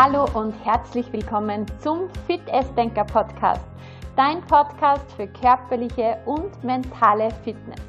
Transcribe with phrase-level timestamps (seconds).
[0.00, 2.42] Hallo und herzlich willkommen zum Fit
[2.76, 3.66] Denker Podcast,
[4.14, 7.80] dein Podcast für körperliche und mentale Fitness.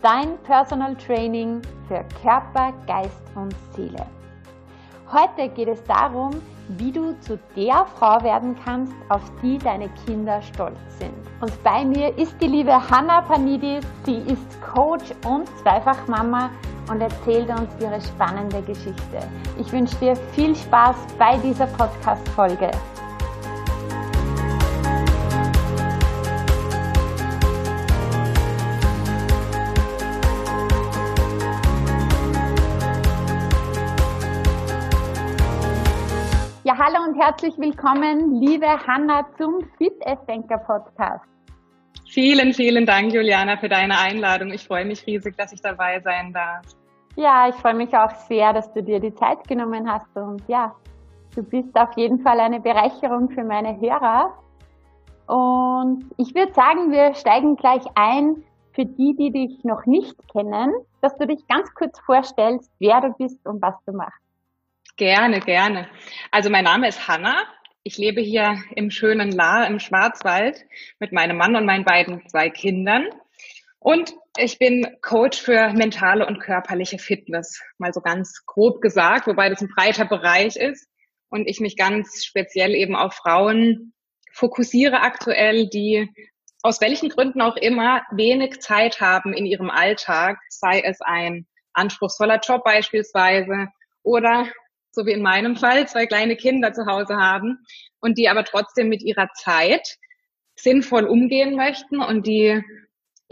[0.00, 4.06] Dein Personal Training für Körper, Geist und Seele.
[5.12, 6.30] Heute geht es darum,
[6.68, 11.12] wie du zu der Frau werden kannst, auf die deine Kinder stolz sind.
[11.40, 13.84] Und bei mir ist die liebe Hanna Panidis.
[14.04, 16.50] Sie ist Coach und Zweifachmama
[16.88, 19.18] und erzählt uns ihre spannende Geschichte.
[19.58, 22.70] Ich wünsche dir viel Spaß bei dieser Podcast-Folge.
[37.20, 39.92] Herzlich willkommen, liebe Hanna, zum Fit
[40.26, 41.26] Denker Podcast.
[42.08, 44.50] Vielen, vielen Dank, Juliana, für deine Einladung.
[44.52, 46.64] Ich freue mich riesig, dass ich dabei sein darf.
[47.16, 50.74] Ja, ich freue mich auch sehr, dass du dir die Zeit genommen hast und ja,
[51.34, 54.32] du bist auf jeden Fall eine Bereicherung für meine Hörer.
[55.26, 60.72] Und ich würde sagen, wir steigen gleich ein für die, die dich noch nicht kennen,
[61.02, 64.19] dass du dich ganz kurz vorstellst, wer du bist und was du machst.
[65.00, 65.88] Gerne, gerne.
[66.30, 67.46] Also mein Name ist Hanna.
[67.84, 70.66] Ich lebe hier im schönen Lahr im Schwarzwald
[70.98, 73.06] mit meinem Mann und meinen beiden zwei Kindern.
[73.78, 79.48] Und ich bin Coach für mentale und körperliche Fitness, mal so ganz grob gesagt, wobei
[79.48, 80.86] das ein breiter Bereich ist
[81.30, 83.94] und ich mich ganz speziell eben auf Frauen
[84.34, 86.10] fokussiere aktuell, die
[86.60, 92.40] aus welchen Gründen auch immer wenig Zeit haben in ihrem Alltag, sei es ein anspruchsvoller
[92.40, 93.68] Job beispielsweise
[94.02, 94.46] oder
[94.92, 97.58] so wie in meinem Fall zwei kleine Kinder zu Hause haben
[98.00, 99.96] und die aber trotzdem mit ihrer Zeit
[100.56, 102.62] sinnvoll umgehen möchten und die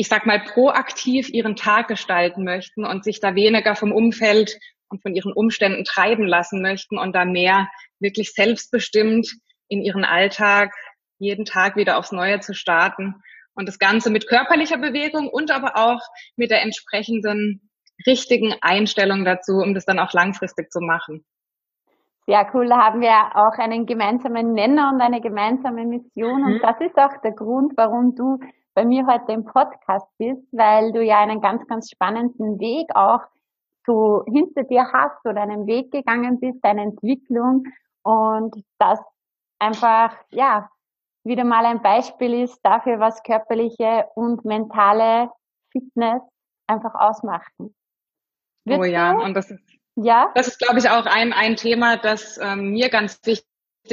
[0.01, 4.56] ich sag mal, proaktiv ihren Tag gestalten möchten und sich da weniger vom Umfeld
[4.89, 7.68] und von ihren Umständen treiben lassen möchten und da mehr
[7.98, 9.29] wirklich selbstbestimmt
[9.67, 10.73] in ihren Alltag
[11.18, 13.17] jeden Tag wieder aufs Neue zu starten
[13.55, 16.01] und das Ganze mit körperlicher Bewegung und aber auch
[16.36, 17.68] mit der entsprechenden
[18.07, 21.24] richtigen Einstellung dazu, um das dann auch langfristig zu machen.
[22.28, 26.42] Sehr cool, da haben wir auch einen gemeinsamen Nenner und eine gemeinsame Mission.
[26.42, 26.46] Mhm.
[26.46, 28.39] Und das ist auch der Grund, warum du
[28.74, 33.20] bei mir heute im Podcast bist, weil du ja einen ganz, ganz spannenden Weg auch
[33.86, 37.64] so hinter dir hast oder einen Weg gegangen bist, deine Entwicklung
[38.02, 39.00] und das
[39.58, 40.68] einfach, ja,
[41.24, 45.30] wieder mal ein Beispiel ist dafür, was körperliche und mentale
[45.72, 46.20] Fitness
[46.67, 47.74] einfach ausmachen.
[48.67, 50.31] Würdest oh ja, und das ist, ja?
[50.35, 53.47] das ist, glaube ich, auch ein, ein Thema, das ähm, mir ganz wichtig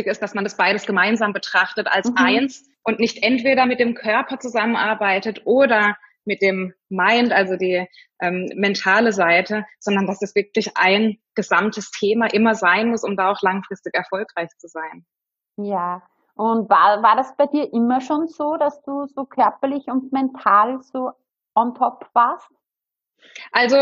[0.06, 2.18] ist, dass man das beides gemeinsam betrachtet als mhm.
[2.18, 5.96] eins und nicht entweder mit dem Körper zusammenarbeitet oder
[6.26, 7.88] mit dem Mind, also die
[8.20, 13.32] ähm, mentale Seite, sondern dass es wirklich ein gesamtes Thema immer sein muss, um da
[13.32, 15.06] auch langfristig erfolgreich zu sein.
[15.58, 16.02] Ja,
[16.36, 20.82] und war, war das bei dir immer schon so, dass du so körperlich und mental
[20.82, 21.12] so
[21.56, 22.50] on top warst?
[23.52, 23.78] Also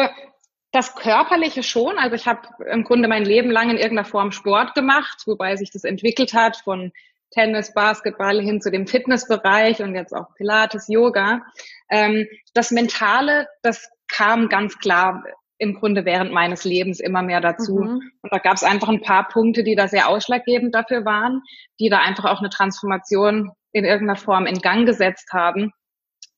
[0.73, 1.97] das Körperliche schon.
[1.97, 5.71] Also ich habe im Grunde mein Leben lang in irgendeiner Form Sport gemacht, wobei sich
[5.71, 6.91] das entwickelt hat von
[7.29, 11.41] Tennis, Basketball hin zu dem Fitnessbereich und jetzt auch Pilates, Yoga.
[11.89, 15.23] Ähm, das Mentale, das kam ganz klar
[15.59, 17.75] im Grunde während meines Lebens immer mehr dazu.
[17.75, 18.11] Mhm.
[18.21, 21.41] Und da gab es einfach ein paar Punkte, die da sehr ausschlaggebend dafür waren,
[21.79, 25.71] die da einfach auch eine Transformation in irgendeiner Form in Gang gesetzt haben.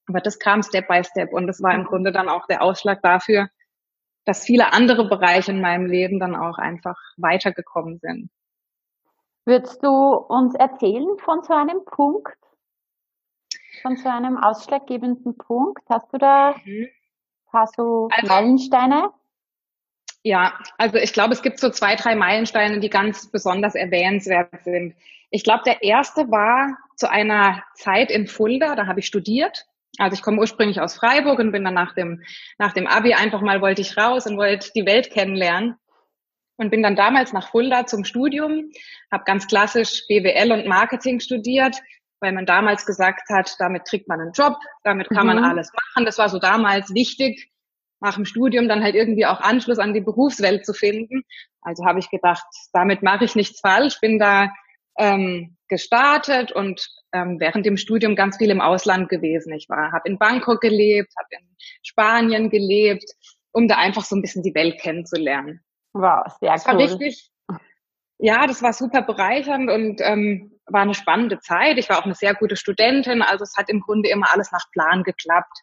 [0.08, 1.86] Aber das kam Step by Step und das war im mhm.
[1.86, 3.48] Grunde dann auch der Ausschlag dafür,
[4.26, 8.30] dass viele andere Bereiche in meinem Leben dann auch einfach weitergekommen sind.
[9.46, 12.36] Würdest du uns erzählen von so einem Punkt,
[13.84, 15.84] von so einem ausschlaggebenden Punkt?
[15.88, 16.88] Hast du da mhm.
[16.88, 19.12] ein paar so also, Meilensteine?
[20.24, 24.96] Ja, also ich glaube, es gibt so zwei, drei Meilensteine, die ganz besonders erwähnenswert sind.
[25.30, 29.68] Ich glaube, der erste war zu einer Zeit in Fulda, da habe ich studiert.
[29.98, 32.22] Also ich komme ursprünglich aus Freiburg und bin dann nach dem,
[32.58, 35.76] nach dem Abi einfach mal wollte ich raus und wollte die Welt kennenlernen
[36.58, 38.72] und bin dann damals nach Fulda zum Studium,
[39.12, 41.78] habe ganz klassisch BWL und Marketing studiert,
[42.20, 45.36] weil man damals gesagt hat, damit kriegt man einen Job, damit kann mhm.
[45.36, 46.06] man alles machen.
[46.06, 47.52] Das war so damals wichtig,
[48.02, 51.24] nach dem Studium dann halt irgendwie auch Anschluss an die Berufswelt zu finden.
[51.62, 54.52] Also habe ich gedacht, damit mache ich nichts falsch, bin da
[54.98, 59.54] ähm, gestartet und ähm, während dem Studium ganz viel im Ausland gewesen.
[59.54, 63.10] Ich war, habe in Bangkok gelebt, habe in Spanien gelebt,
[63.52, 65.62] um da einfach so ein bisschen die Welt kennenzulernen.
[65.94, 66.74] Wow, sehr das cool.
[66.74, 67.32] War richtig,
[68.18, 71.78] ja, das war super bereichernd und ähm, war eine spannende Zeit.
[71.78, 74.70] Ich war auch eine sehr gute Studentin, also es hat im Grunde immer alles nach
[74.72, 75.60] Plan geklappt.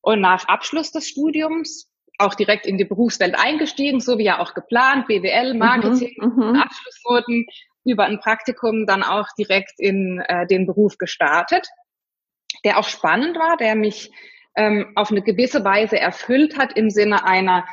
[0.00, 4.54] Und nach Abschluss des Studiums auch direkt in die Berufswelt eingestiegen, so wie ja auch
[4.54, 7.46] geplant, BWL, mhm, Marketing, mhm, Abschlussnoten,
[7.84, 11.68] über ein Praktikum dann auch direkt in äh, den Beruf gestartet,
[12.64, 14.10] der auch spannend war, der mich
[14.56, 17.66] ähm, auf eine gewisse Weise erfüllt hat im Sinne einer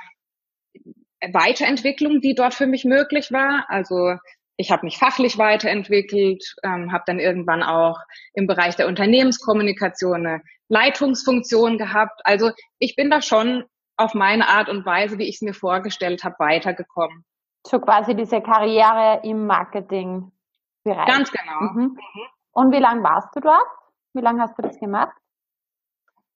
[1.32, 3.66] Weiterentwicklung, die dort für mich möglich war.
[3.70, 4.16] Also
[4.58, 8.00] ich habe mich fachlich weiterentwickelt, ähm, habe dann irgendwann auch
[8.34, 12.22] im Bereich der Unternehmenskommunikation eine Leitungsfunktion gehabt.
[12.24, 13.64] Also ich bin da schon
[13.98, 17.24] auf meine Art und Weise, wie ich es mir vorgestellt habe, weitergekommen.
[17.66, 21.08] So quasi diese Karriere im Marketingbereich.
[21.08, 21.62] Ganz genau.
[21.74, 22.00] Mhm.
[22.52, 23.68] Und wie lange warst du dort?
[24.14, 25.16] Wie lange hast du das gemacht?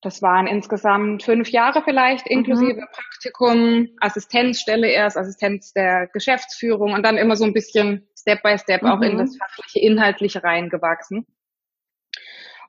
[0.02, 2.88] Das waren insgesamt fünf Jahre vielleicht, inklusive mhm.
[2.92, 8.84] Praktikum, Assistenzstelle erst, Assistenz der Geschäftsführung und dann immer so ein bisschen Step by Step
[8.84, 8.90] mhm.
[8.90, 9.18] auch in mhm.
[9.18, 11.26] das fachliche, inhaltliche reingewachsen.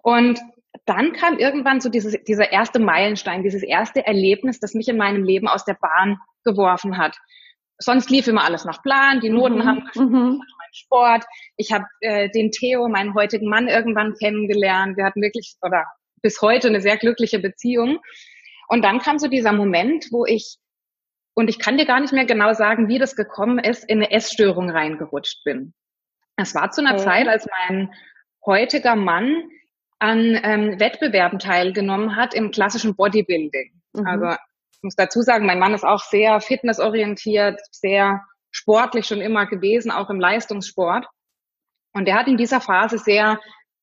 [0.03, 0.41] Und
[0.87, 5.23] dann kam irgendwann so dieses, dieser erste Meilenstein, dieses erste Erlebnis, das mich in meinem
[5.23, 7.19] Leben aus der Bahn geworfen hat.
[7.79, 9.67] Sonst lief immer alles nach Plan, die Noten mhm.
[9.67, 10.39] haben gestimmt, mhm.
[10.39, 11.25] mein Sport.
[11.57, 14.97] Ich habe äh, den Theo, meinen heutigen Mann, irgendwann kennengelernt.
[14.97, 15.85] Wir hatten wirklich, oder
[16.23, 17.99] bis heute eine sehr glückliche Beziehung.
[18.69, 20.57] Und dann kam so dieser Moment, wo ich,
[21.35, 24.11] und ich kann dir gar nicht mehr genau sagen, wie das gekommen ist, in eine
[24.11, 25.75] Essstörung reingerutscht bin.
[26.37, 27.05] Es war zu einer okay.
[27.05, 27.93] Zeit, als mein
[28.45, 29.45] heutiger Mann
[29.99, 33.73] an ähm, Wettbewerben teilgenommen hat im klassischen Bodybuilding.
[33.95, 34.07] Mhm.
[34.07, 34.37] Also
[34.87, 40.09] muss dazu sagen, mein Mann ist auch sehr fitnessorientiert, sehr sportlich schon immer gewesen, auch
[40.09, 41.07] im Leistungssport.
[41.93, 43.39] Und er hat in dieser Phase sehr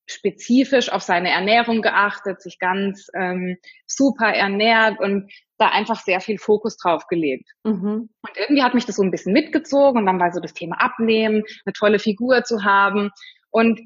[0.06, 3.56] spezifisch auf seine Ernährung geachtet, sich ganz ähm,
[3.86, 7.48] super ernährt und da einfach sehr viel Fokus drauf gelegt.
[7.64, 8.10] Mhm.
[8.20, 10.80] Und irgendwie hat mich das so ein bisschen mitgezogen und dann war so das Thema
[10.80, 13.10] Abnehmen, eine tolle Figur zu haben.
[13.50, 13.80] Und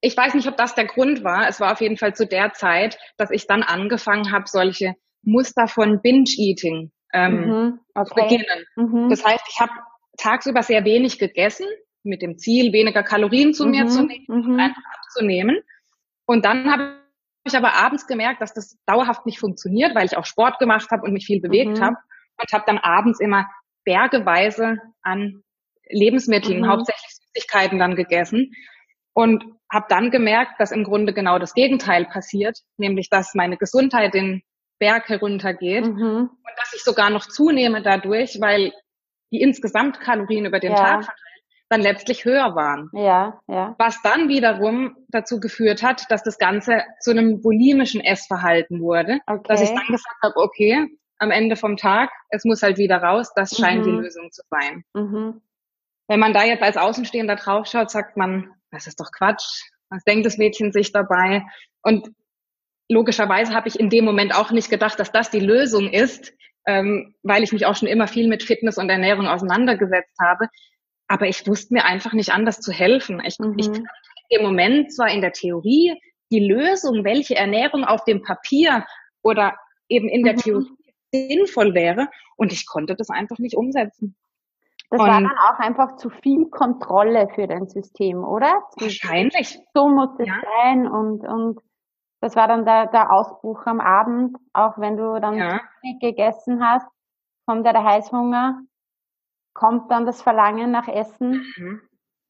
[0.00, 1.48] ich weiß nicht, ob das der Grund war.
[1.48, 5.66] Es war auf jeden Fall zu der Zeit, dass ich dann angefangen habe, solche Muster
[5.66, 7.80] von Binge-Eating ähm, mhm.
[7.94, 8.22] okay.
[8.22, 8.64] beginnen.
[8.76, 9.08] Mhm.
[9.10, 9.72] Das heißt, ich habe
[10.16, 11.66] tagsüber sehr wenig gegessen,
[12.02, 14.08] mit dem Ziel, weniger Kalorien zu mir zu mhm.
[14.08, 14.60] nehmen, mhm.
[14.60, 15.60] einfach abzunehmen.
[16.26, 16.98] Und dann habe
[17.44, 21.02] ich aber abends gemerkt, dass das dauerhaft nicht funktioniert, weil ich auch Sport gemacht habe
[21.02, 21.82] und mich viel bewegt mhm.
[21.82, 21.96] habe
[22.40, 23.48] und habe dann abends immer
[23.84, 25.42] bergeweise an
[25.88, 26.68] Lebensmitteln, mhm.
[26.68, 28.52] hauptsächlich Süßigkeiten dann gegessen
[29.14, 34.14] und habe dann gemerkt, dass im Grunde genau das Gegenteil passiert, nämlich dass meine Gesundheit
[34.14, 34.42] den
[34.78, 36.30] Berg heruntergeht mhm.
[36.30, 38.72] und dass ich sogar noch zunehme dadurch, weil
[39.32, 40.76] die insgesamt Kalorien über den ja.
[40.76, 41.28] Tag verteilt
[41.68, 42.88] dann letztlich höher waren.
[42.92, 43.74] Ja, ja.
[43.78, 49.42] Was dann wiederum dazu geführt hat, dass das Ganze zu einem bulimischen Essverhalten wurde, okay.
[49.44, 50.86] dass ich dann gesagt habe, okay,
[51.18, 53.84] am Ende vom Tag, es muss halt wieder raus, das scheint mhm.
[53.84, 54.84] die Lösung zu sein.
[54.94, 55.42] Mhm.
[56.06, 59.62] Wenn man da jetzt als Außenstehender draufschaut, sagt man, das ist doch Quatsch.
[59.90, 61.42] Was denkt das Mädchen sich dabei?
[61.82, 62.08] Und
[62.88, 66.32] logischerweise habe ich in dem Moment auch nicht gedacht, dass das die Lösung ist,
[66.66, 70.48] ähm, weil ich mich auch schon immer viel mit Fitness und Ernährung auseinandergesetzt habe.
[71.06, 73.22] Aber ich wusste mir einfach nicht anders zu helfen.
[73.24, 73.54] Ich, mhm.
[73.56, 73.68] ich
[74.28, 75.94] im Moment zwar in der Theorie
[76.30, 78.84] die Lösung, welche Ernährung auf dem Papier
[79.22, 79.56] oder
[79.88, 80.38] eben in der mhm.
[80.38, 80.76] Theorie
[81.10, 84.16] sinnvoll wäre, und ich konnte das einfach nicht umsetzen.
[84.90, 88.62] Das und war dann auch einfach zu viel Kontrolle für dein System, oder?
[88.76, 89.58] Wahrscheinlich.
[89.74, 90.40] So muss es ja.
[90.62, 91.60] sein und, und
[92.20, 95.60] das war dann der, der Ausbruch am Abend, auch wenn du dann ja.
[96.00, 96.86] gegessen hast,
[97.46, 98.60] kommt ja der Heißhunger,
[99.54, 101.44] kommt dann das Verlangen nach Essen.
[101.56, 101.80] Mhm.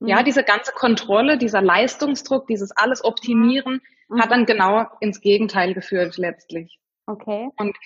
[0.00, 0.24] Ja, mhm.
[0.24, 4.20] diese ganze Kontrolle, dieser Leistungsdruck, dieses alles Optimieren mhm.
[4.20, 6.78] hat dann genau ins Gegenteil geführt letztlich.
[7.06, 7.48] Okay.
[7.56, 7.76] Und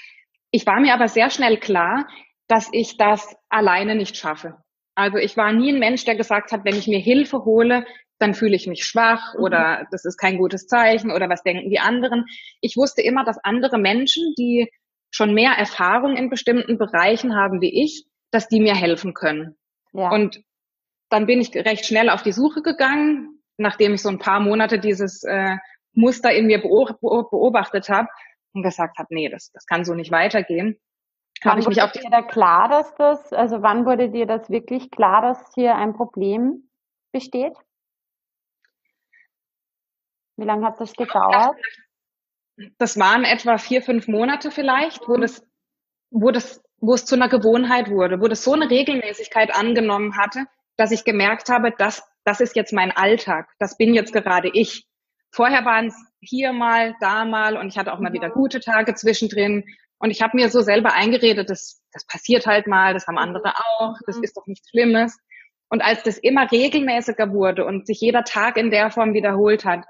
[0.51, 2.07] ich war mir aber sehr schnell klar,
[2.49, 4.59] dass ich das alleine nicht schaffe.
[4.95, 7.87] Also ich war nie ein Mensch, der gesagt hat, wenn ich mir Hilfe hole,
[8.19, 9.45] dann fühle ich mich schwach mhm.
[9.45, 12.27] oder das ist kein gutes Zeichen oder was denken die anderen.
[12.61, 14.71] Ich wusste immer, dass andere Menschen, die
[15.11, 19.57] schon mehr Erfahrung in bestimmten Bereichen haben wie ich, dass die mir helfen können.
[19.93, 20.11] Ja.
[20.11, 20.43] Und
[21.11, 24.79] dann bin ich recht schnell auf die Suche gegangen, nachdem ich so ein paar Monate
[24.79, 25.57] dieses äh,
[25.93, 28.09] Muster in mir beobachtet habe
[28.55, 30.79] und gesagt habe, nee, das, das kann so nicht weitergehen.
[31.45, 34.91] Wann ich mich auf dir da klar, dass das, also wann wurde dir das wirklich
[34.91, 36.69] klar, dass hier ein Problem
[37.13, 37.55] besteht?
[40.37, 41.57] Wie lange hat das gedauert?
[42.79, 45.45] Das waren etwa vier, fünf Monate vielleicht, wo das,
[46.11, 50.45] wo das, wo es zu einer Gewohnheit wurde, wo das so eine Regelmäßigkeit angenommen hatte,
[50.77, 54.87] dass ich gemerkt habe, dass das ist jetzt mein Alltag, das bin jetzt gerade ich.
[55.31, 58.95] Vorher waren es hier mal, da mal und ich hatte auch mal wieder gute Tage
[58.95, 59.65] zwischendrin.
[59.99, 63.55] Und ich habe mir so selber eingeredet, das, das passiert halt mal, das haben andere
[63.57, 65.19] auch, das ist doch nichts Schlimmes.
[65.69, 69.85] Und als das immer regelmäßiger wurde und sich jeder Tag in der Form wiederholt hat,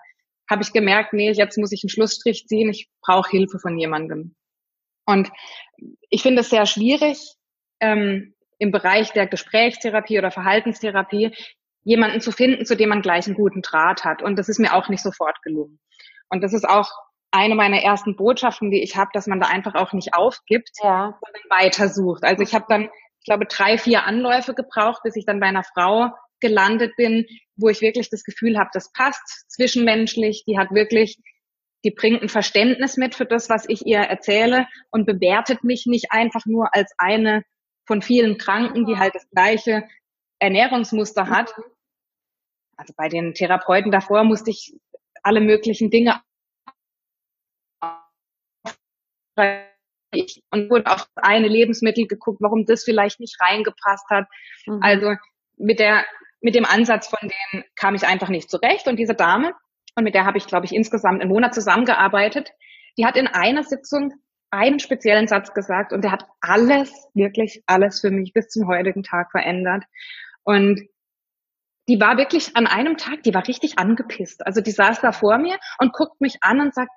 [0.53, 4.37] habe ich gemerkt, nee, jetzt muss ich einen Schlussstrich ziehen, ich brauche Hilfe von jemandem.
[5.07, 5.31] Und
[6.11, 7.35] ich finde es sehr schwierig,
[7.81, 11.35] ähm, im Bereich der Gesprächstherapie oder Verhaltenstherapie
[11.83, 14.23] jemanden zu finden, zu dem man gleich einen guten Draht hat.
[14.23, 15.81] Und das ist mir auch nicht sofort gelungen.
[16.29, 16.91] Und das ist auch
[17.33, 21.19] eine meiner ersten Botschaften, die ich habe, dass man da einfach auch nicht aufgibt, ja.
[21.21, 22.23] sondern weitersucht.
[22.25, 25.65] Also ich habe dann, ich glaube, drei, vier Anläufe gebraucht, bis ich dann bei einer
[25.65, 26.11] Frau
[26.43, 31.17] gelandet bin, wo ich wirklich das Gefühl habe, das passt zwischenmenschlich, die hat wirklich,
[31.85, 36.09] die bringt ein Verständnis mit für das, was ich ihr erzähle und bewertet mich nicht
[36.11, 37.43] einfach nur als eine
[37.87, 39.89] von vielen Kranken, die halt das gleiche
[40.39, 41.55] Ernährungsmuster hat.
[42.77, 44.75] Also bei den Therapeuten davor musste ich
[45.23, 46.21] alle möglichen Dinge
[50.51, 54.27] und wurde auf eine Lebensmittel geguckt, warum das vielleicht nicht reingepasst hat.
[54.67, 54.81] Mhm.
[54.83, 55.15] Also
[55.57, 56.05] mit der
[56.43, 59.55] mit dem Ansatz von denen kam ich einfach nicht zurecht und diese Dame
[59.97, 62.51] und mit der habe ich glaube ich insgesamt einen Monat zusammengearbeitet.
[62.99, 64.13] Die hat in einer Sitzung
[64.51, 69.03] einen speziellen Satz gesagt und der hat alles, wirklich alles für mich bis zum heutigen
[69.03, 69.85] Tag verändert.
[70.45, 70.83] Und
[71.89, 74.47] die war wirklich an einem Tag, die war richtig angepisst.
[74.47, 76.91] Also die saß da vor mir und guckt mich an und sagt,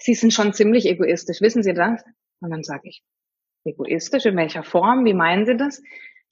[0.00, 2.02] Sie sind schon ziemlich egoistisch, wissen Sie das?
[2.40, 3.02] Und dann sage ich,
[3.64, 5.82] egoistisch, in welcher Form, wie meinen Sie das?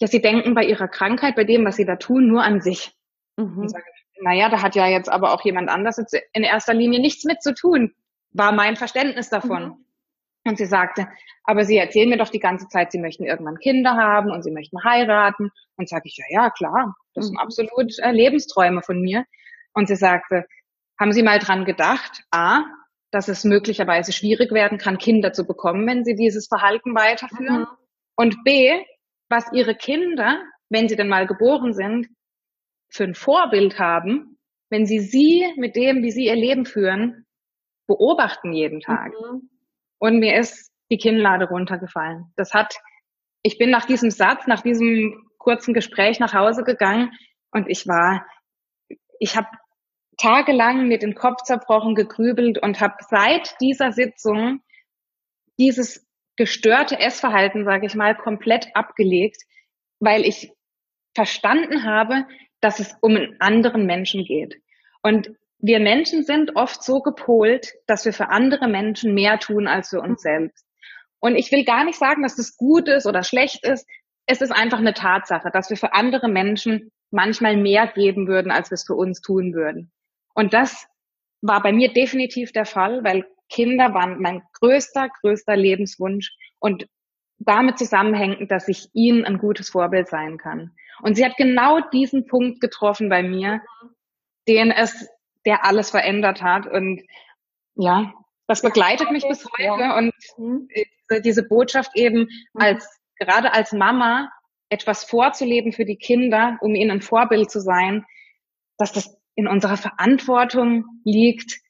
[0.00, 2.92] Ja, Sie denken bei Ihrer Krankheit, bei dem, was Sie da tun, nur an sich.
[3.36, 3.58] Mhm.
[3.58, 3.74] Und
[4.20, 5.98] naja, da hat ja jetzt aber auch jemand anders
[6.32, 7.94] in erster Linie nichts mit zu tun,
[8.32, 9.64] war mein Verständnis davon.
[9.64, 9.86] Mhm.
[10.46, 11.08] Und sie sagte,
[11.42, 14.52] aber Sie erzählen mir doch die ganze Zeit, Sie möchten irgendwann Kinder haben und Sie
[14.52, 15.50] möchten heiraten.
[15.76, 17.40] Und sage ich, ja, ja, klar, das sind mhm.
[17.40, 19.24] absolut äh, Lebensträume von mir.
[19.72, 20.46] Und sie sagte,
[20.98, 22.62] haben Sie mal dran gedacht, a,
[23.10, 27.60] dass es möglicherweise schwierig werden kann, Kinder zu bekommen, wenn Sie dieses Verhalten weiterführen?
[27.60, 27.66] Mhm.
[28.16, 28.82] Und b,
[29.28, 32.08] was Ihre Kinder, wenn sie denn mal geboren sind,
[32.88, 34.38] für ein Vorbild haben,
[34.70, 37.26] wenn Sie sie mit dem, wie Sie Ihr Leben führen,
[37.86, 39.12] beobachten jeden Tag.
[39.12, 39.48] Mhm
[39.98, 42.32] und mir ist die Kinnlade runtergefallen.
[42.36, 42.76] Das hat,
[43.42, 47.10] ich bin nach diesem Satz, nach diesem kurzen Gespräch nach Hause gegangen
[47.50, 48.26] und ich war,
[49.18, 49.48] ich habe
[50.18, 54.60] tagelang mit dem Kopf zerbrochen, gegrübelt und habe seit dieser Sitzung
[55.58, 56.05] dieses
[56.36, 59.42] gestörte Essverhalten, sage ich mal, komplett abgelegt,
[60.00, 60.52] weil ich
[61.14, 62.26] verstanden habe,
[62.60, 64.60] dass es um einen anderen Menschen geht.
[65.02, 69.88] Und wir Menschen sind oft so gepolt, dass wir für andere Menschen mehr tun als
[69.88, 70.66] für uns selbst.
[71.20, 73.88] Und ich will gar nicht sagen, dass das gut ist oder schlecht ist.
[74.26, 78.70] Es ist einfach eine Tatsache, dass wir für andere Menschen manchmal mehr geben würden, als
[78.70, 79.90] wir es für uns tun würden.
[80.34, 80.86] Und das
[81.40, 86.86] war bei mir definitiv der Fall, weil Kinder waren mein größter, größter Lebenswunsch und
[87.38, 90.72] damit zusammenhängend, dass ich ihnen ein gutes Vorbild sein kann.
[91.02, 93.60] Und sie hat genau diesen Punkt getroffen bei mir,
[94.48, 95.08] den es
[95.46, 96.66] der alles verändert hat.
[96.66, 97.02] Und
[97.76, 98.12] ja,
[98.46, 99.94] das begleitet mich bis heute.
[99.94, 100.68] Und mhm.
[101.24, 102.60] diese Botschaft eben mhm.
[102.60, 104.30] als, gerade als Mama,
[104.68, 108.04] etwas vorzuleben für die Kinder, um ihnen ein Vorbild zu sein,
[108.76, 111.60] dass das in unserer Verantwortung liegt,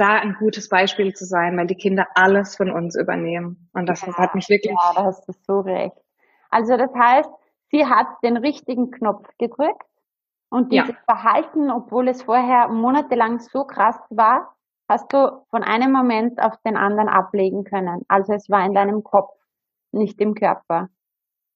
[0.00, 3.68] da ein gutes Beispiel zu sein, weil die Kinder alles von uns übernehmen.
[3.72, 4.72] Und das ja, hat mich wirklich.
[4.72, 5.96] Ja, da hast du so recht.
[6.50, 7.30] Also das heißt,
[7.70, 9.86] sie hat den richtigen Knopf gedrückt
[10.48, 10.96] und dieses ja.
[11.04, 14.56] Verhalten, obwohl es vorher monatelang so krass war,
[14.88, 18.04] hast du von einem Moment auf den anderen ablegen können.
[18.08, 19.32] Also es war in deinem Kopf,
[19.92, 20.88] nicht im Körper.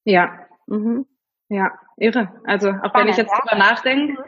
[0.05, 0.39] Ja.
[0.67, 1.05] Mhm.
[1.49, 2.31] Ja, irre.
[2.45, 3.39] Also auch Spannend, wenn ich jetzt ja?
[3.39, 4.25] drüber nachdenke, mhm.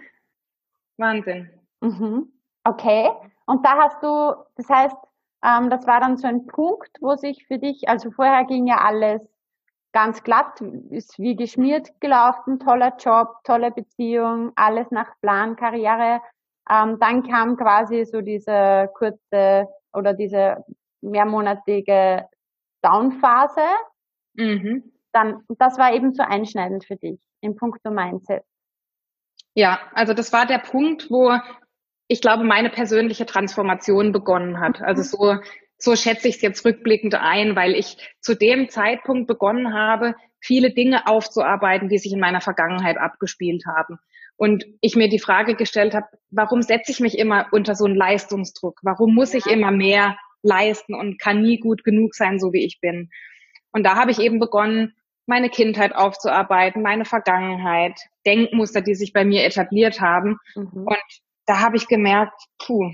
[0.97, 1.49] Wahnsinn.
[1.79, 2.33] Mhm.
[2.63, 3.09] Okay.
[3.47, 4.95] Und da hast du, das heißt,
[5.43, 8.79] ähm, das war dann so ein Punkt, wo sich für dich, also vorher ging ja
[8.79, 9.21] alles
[9.93, 16.21] ganz glatt, ist wie geschmiert gelaufen, toller Job, tolle Beziehung, alles nach Plan, Karriere.
[16.69, 20.65] Ähm, dann kam quasi so diese kurze oder diese
[21.01, 22.27] mehrmonatige
[22.81, 23.65] Downphase.
[24.33, 24.91] Mhm.
[25.13, 28.43] Dann, das war eben so einschneidend für dich im puncto Mindset.
[29.53, 31.31] Ja, also das war der Punkt, wo
[32.07, 34.81] ich glaube, meine persönliche Transformation begonnen hat.
[34.81, 35.05] Also mhm.
[35.05, 35.39] so
[35.77, 40.73] so schätze ich es jetzt rückblickend ein, weil ich zu dem Zeitpunkt begonnen habe, viele
[40.73, 43.99] Dinge aufzuarbeiten, die sich in meiner Vergangenheit abgespielt haben.
[44.35, 47.95] Und ich mir die Frage gestellt habe, warum setze ich mich immer unter so einen
[47.95, 48.79] Leistungsdruck?
[48.83, 52.79] Warum muss ich immer mehr leisten und kann nie gut genug sein, so wie ich
[52.79, 53.09] bin?
[53.71, 54.93] Und da habe ich eben begonnen,
[55.25, 60.37] meine Kindheit aufzuarbeiten, meine Vergangenheit, Denkmuster, die sich bei mir etabliert haben.
[60.55, 60.85] Mhm.
[60.85, 62.91] Und da habe ich gemerkt, puh,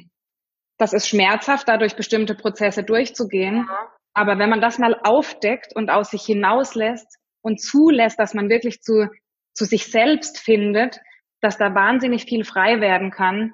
[0.78, 3.68] das ist schmerzhaft, dadurch bestimmte Prozesse durchzugehen.
[3.68, 3.92] Ja.
[4.14, 8.82] Aber wenn man das mal aufdeckt und aus sich hinauslässt und zulässt, dass man wirklich
[8.82, 9.10] zu,
[9.54, 11.00] zu sich selbst findet,
[11.42, 13.54] dass da wahnsinnig viel frei werden kann.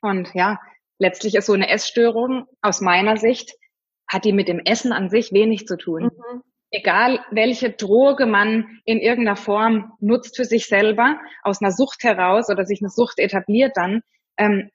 [0.00, 0.58] Und ja,
[0.98, 3.52] letztlich ist so eine Essstörung aus meiner Sicht
[4.10, 6.04] hat die mit dem Essen an sich wenig zu tun.
[6.04, 6.42] Mhm.
[6.72, 12.48] Egal, welche Droge man in irgendeiner Form nutzt für sich selber, aus einer Sucht heraus
[12.48, 14.02] oder sich eine Sucht etabliert dann,
[14.40, 14.70] ähm,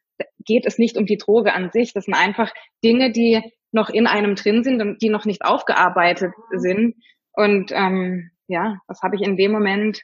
[0.45, 1.93] geht es nicht um die Droge an sich.
[1.93, 2.53] Das sind einfach
[2.83, 3.41] Dinge, die
[3.71, 6.95] noch in einem drin sind und die noch nicht aufgearbeitet sind.
[7.33, 10.01] Und ähm, ja, das habe ich in dem Moment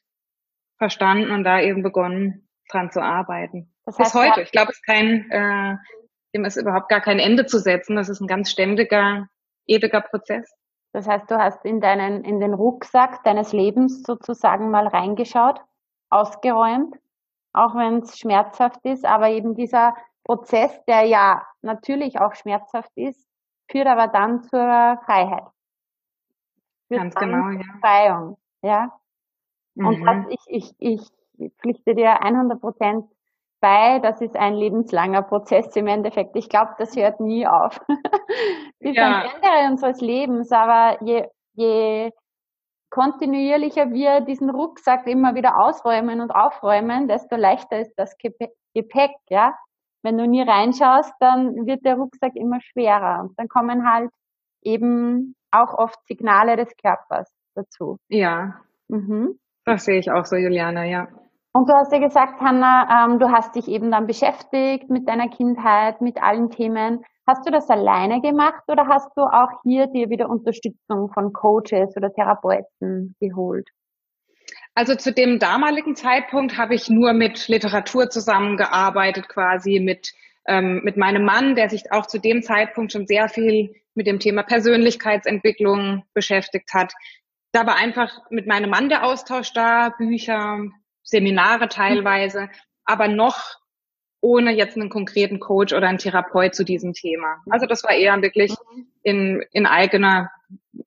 [0.78, 3.74] verstanden und da eben begonnen, dran zu arbeiten.
[3.86, 4.42] Das heißt, Bis heute.
[4.42, 5.78] Ich glaube, es ist kein, äh,
[6.34, 7.96] dem ist überhaupt gar kein Ende zu setzen.
[7.96, 9.28] Das ist ein ganz ständiger,
[9.68, 10.52] ewiger Prozess.
[10.94, 15.62] Das heißt, du hast in deinen, in den Rucksack deines Lebens sozusagen mal reingeschaut,
[16.10, 16.96] ausgeräumt,
[17.54, 23.28] auch wenn es schmerzhaft ist, aber eben dieser Prozess, der ja natürlich auch schmerzhaft ist,
[23.70, 25.46] führt aber dann zur Freiheit.
[26.88, 27.62] Führt Ganz genau, ja.
[27.74, 28.92] Befreiung, ja.
[29.76, 29.86] Mhm.
[29.86, 33.06] Und das, ich, ich, ich pflichte dir 100 Prozent
[33.62, 36.36] bei, das ist ein lebenslanger Prozess im Endeffekt.
[36.36, 37.80] Ich glaube, das hört nie auf.
[38.80, 39.22] Bis ja.
[39.22, 42.12] am Ende unseres Lebens, aber je, je
[42.92, 49.56] kontinuierlicher wir diesen Rucksack immer wieder ausräumen und aufräumen, desto leichter ist das Gepäck, ja.
[50.04, 54.12] Wenn du nie reinschaust, dann wird der Rucksack immer schwerer und dann kommen halt
[54.64, 57.98] eben auch oft Signale des Körpers dazu.
[58.10, 58.62] Ja.
[58.88, 59.40] Mhm.
[59.66, 61.08] Das sehe ich auch so, Juliana, ja.
[61.54, 65.28] Und du hast ja gesagt, Hanna, ähm, du hast dich eben dann beschäftigt mit deiner
[65.28, 67.04] Kindheit, mit allen Themen.
[67.28, 71.96] Hast du das alleine gemacht oder hast du auch hier dir wieder Unterstützung von Coaches
[71.96, 73.70] oder Therapeuten geholt?
[74.74, 80.12] Also zu dem damaligen Zeitpunkt habe ich nur mit Literatur zusammengearbeitet, quasi mit,
[80.48, 84.20] ähm, mit meinem Mann, der sich auch zu dem Zeitpunkt schon sehr viel mit dem
[84.20, 86.94] Thema Persönlichkeitsentwicklung beschäftigt hat.
[87.52, 90.60] Da war einfach mit meinem Mann der Austausch da, Bücher,
[91.04, 92.50] Seminare teilweise,
[92.86, 93.61] aber noch
[94.22, 97.38] ohne jetzt einen konkreten Coach oder einen Therapeut zu diesem Thema.
[97.50, 98.56] Also das war eher wirklich
[99.04, 100.30] in, in eigener,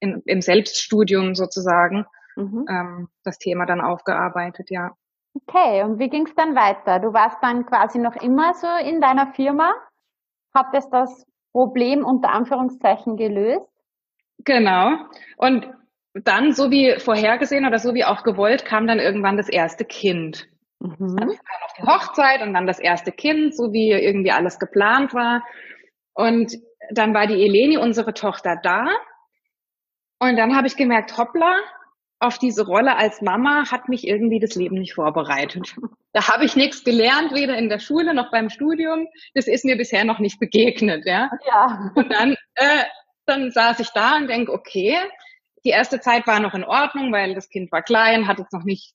[0.01, 2.67] in, im Selbststudium sozusagen mhm.
[2.69, 4.93] ähm, das Thema dann aufgearbeitet, ja.
[5.35, 7.01] Okay, und wie ging es dann weiter?
[7.01, 9.75] Du warst dann quasi noch immer so in deiner Firma,
[10.55, 13.67] hattest das Problem unter Anführungszeichen gelöst?
[14.45, 14.93] Genau.
[15.37, 15.69] Und
[16.15, 20.47] dann, so wie vorhergesehen oder so wie auch gewollt, kam dann irgendwann das erste Kind.
[20.85, 21.17] Mhm.
[21.17, 25.43] Kam auf die Hochzeit und dann das erste Kind, so wie irgendwie alles geplant war.
[26.13, 26.53] Und
[26.91, 28.87] dann war die Eleni, unsere Tochter, da.
[30.19, 31.57] Und dann habe ich gemerkt, hoppla,
[32.21, 35.75] auf diese Rolle als Mama hat mich irgendwie das Leben nicht vorbereitet.
[36.13, 39.09] Da habe ich nichts gelernt, weder in der Schule noch beim Studium.
[39.35, 41.29] Das ist mir bisher noch nicht begegnet, ja.
[41.45, 41.91] ja.
[41.97, 42.85] Und dann, äh,
[43.27, 44.97] dann saß ich da und denk, okay,
[45.65, 48.63] die erste Zeit war noch in Ordnung, weil das Kind war klein, hat jetzt noch
[48.63, 48.95] nicht,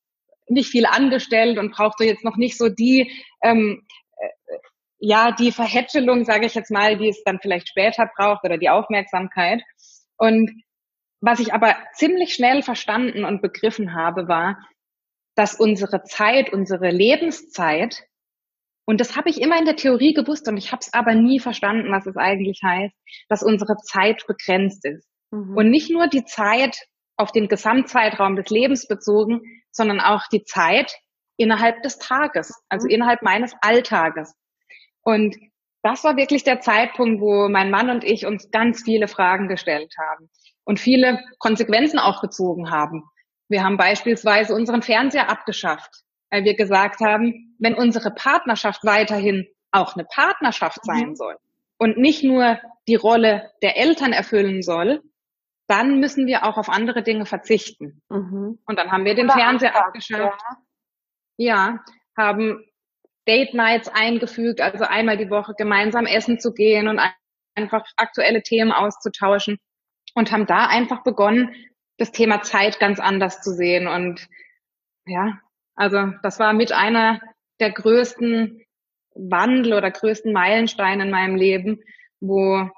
[0.50, 3.86] nicht viel angestellt und brauchte jetzt noch nicht so die, ähm,
[4.18, 4.58] äh,
[5.00, 8.70] ja, die Verhätschelung, sage ich jetzt mal, die es dann vielleicht später braucht oder die
[8.70, 9.62] Aufmerksamkeit.
[10.18, 10.52] Und
[11.22, 14.58] was ich aber ziemlich schnell verstanden und begriffen habe, war,
[15.36, 18.04] dass unsere Zeit, unsere Lebenszeit,
[18.86, 21.40] und das habe ich immer in der Theorie gewusst und ich habe es aber nie
[21.40, 22.96] verstanden, was es eigentlich heißt,
[23.30, 25.08] dass unsere Zeit begrenzt ist.
[25.32, 25.56] Mhm.
[25.56, 26.76] Und nicht nur die Zeit
[27.20, 30.96] auf den Gesamtzeitraum des Lebens bezogen, sondern auch die Zeit
[31.36, 32.92] innerhalb des Tages, also mhm.
[32.92, 34.34] innerhalb meines Alltages.
[35.02, 35.36] Und
[35.84, 39.94] das war wirklich der Zeitpunkt, wo mein Mann und ich uns ganz viele Fragen gestellt
[39.98, 40.30] haben
[40.64, 43.04] und viele Konsequenzen auch gezogen haben.
[43.50, 49.96] Wir haben beispielsweise unseren Fernseher abgeschafft, weil wir gesagt haben, wenn unsere Partnerschaft weiterhin auch
[49.96, 51.16] eine Partnerschaft sein mhm.
[51.16, 51.36] soll
[51.78, 55.02] und nicht nur die Rolle der Eltern erfüllen soll,
[55.70, 58.02] dann müssen wir auch auf andere Dinge verzichten.
[58.10, 58.60] Mhm.
[58.66, 60.42] Und dann haben wir den Oder Fernseher Anfang, abgeschafft.
[61.38, 61.78] Ja.
[61.78, 61.84] ja,
[62.18, 62.66] haben
[63.28, 67.00] Date Nights eingefügt, also einmal die Woche gemeinsam essen zu gehen und
[67.56, 69.60] einfach aktuelle Themen auszutauschen
[70.16, 71.54] und haben da einfach begonnen,
[71.98, 73.88] das Thema Zeit ganz anders zu sehen.
[73.88, 74.28] Und
[75.06, 75.40] ja,
[75.76, 77.22] also das war mit einer
[77.60, 78.66] der größten
[79.14, 81.84] Wandel oder größten Meilensteine in meinem Leben,
[82.22, 82.70] wo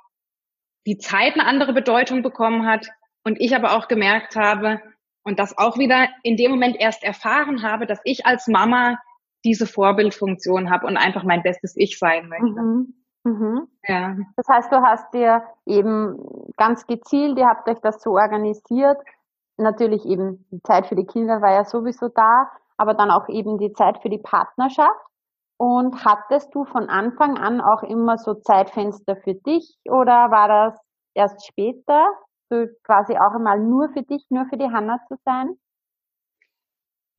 [0.86, 2.88] die Zeit eine andere Bedeutung bekommen hat
[3.24, 4.82] und ich aber auch gemerkt habe
[5.24, 8.98] und das auch wieder in dem Moment erst erfahren habe, dass ich als Mama
[9.44, 12.62] diese Vorbildfunktion habe und einfach mein bestes Ich sein möchte.
[12.62, 12.94] Mhm.
[13.24, 13.68] Mhm.
[13.88, 14.16] Ja.
[14.36, 16.18] Das heißt, du hast dir eben
[16.58, 18.98] ganz gezielt, ihr habt euch das so organisiert.
[19.58, 23.60] Natürlich eben die Zeit für die Kinder war ja sowieso da, aber dann auch eben
[23.60, 25.00] die Zeit für die Partnerschaft.
[25.62, 30.82] Und hattest du von Anfang an auch immer so Zeitfenster für dich oder war das
[31.14, 32.08] erst später,
[32.50, 35.56] so quasi auch einmal nur für dich, nur für die Hanna zu sein?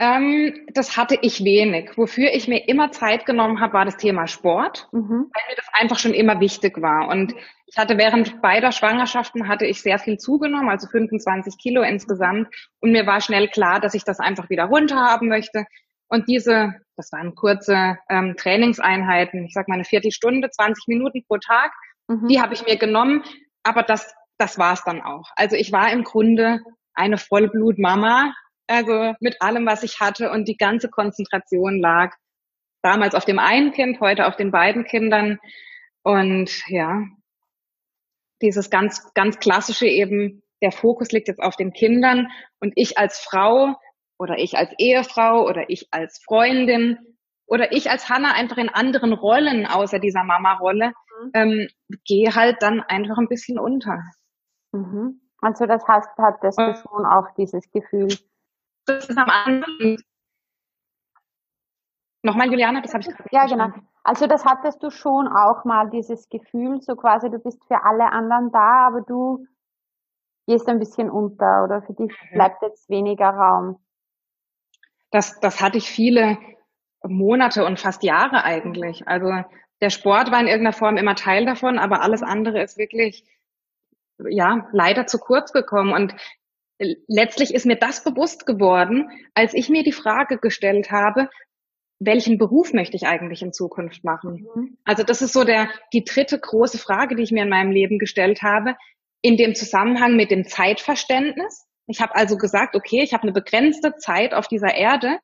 [0.01, 1.97] Ähm, das hatte ich wenig.
[1.97, 5.31] Wofür ich mir immer Zeit genommen habe, war das Thema Sport, mhm.
[5.33, 7.11] weil mir das einfach schon immer wichtig war.
[7.11, 12.49] Und ich hatte während beider Schwangerschaften hatte ich sehr viel zugenommen, also 25 Kilo insgesamt.
[12.81, 15.65] Und mir war schnell klar, dass ich das einfach wieder runter haben möchte.
[16.13, 21.39] Und diese, das waren kurze ähm, Trainingseinheiten, ich sag mal eine Viertelstunde, 20 Minuten pro
[21.39, 21.73] Tag,
[22.07, 22.29] mhm.
[22.29, 23.25] die habe ich mir genommen.
[23.63, 25.31] Aber das, das war es dann auch.
[25.37, 26.61] Also ich war im Grunde
[26.93, 28.35] eine Vollblutmama,
[28.67, 32.15] also mit allem, was ich hatte und die ganze Konzentration lag
[32.83, 35.39] damals auf dem einen Kind, heute auf den beiden Kindern.
[36.03, 37.05] Und ja,
[38.43, 42.29] dieses ganz, ganz klassische eben, der Fokus liegt jetzt auf den Kindern
[42.61, 43.77] und ich als Frau
[44.23, 46.99] oder ich als Ehefrau oder ich als Freundin
[47.47, 51.31] oder ich als Hanna einfach in anderen Rollen außer dieser Mama-Rolle, mhm.
[51.35, 51.69] ähm,
[52.05, 53.99] gehe halt dann einfach ein bisschen unter.
[54.73, 55.21] Mhm.
[55.41, 58.09] Also das heißt, hattest du schon auch dieses Gefühl,
[58.87, 59.97] das ist am Anfang.
[62.23, 63.71] Nochmal, Juliana, das habe ich gerade Ja, genau.
[64.05, 68.11] Also das hattest du schon auch mal, dieses Gefühl, so quasi, du bist für alle
[68.13, 69.47] anderen da, aber du
[70.47, 72.35] gehst ein bisschen unter oder für dich mhm.
[72.35, 73.79] bleibt jetzt weniger Raum.
[75.13, 76.39] Das, das hatte ich viele
[77.05, 79.07] Monate und fast Jahre eigentlich.
[79.07, 79.31] Also
[79.81, 83.25] der Sport war in irgendeiner Form immer Teil davon, aber alles andere ist wirklich,
[84.29, 85.93] ja, leider zu kurz gekommen.
[85.93, 86.15] Und
[87.07, 91.29] letztlich ist mir das bewusst geworden, als ich mir die Frage gestellt habe,
[92.05, 94.47] welchen Beruf möchte ich eigentlich in Zukunft machen?
[94.55, 94.79] Mhm.
[94.85, 97.99] Also das ist so der, die dritte große Frage, die ich mir in meinem Leben
[97.99, 98.77] gestellt habe,
[99.21, 101.67] in dem Zusammenhang mit dem Zeitverständnis.
[101.93, 105.19] Ich habe also gesagt, okay, ich habe eine begrenzte Zeit auf dieser Erde.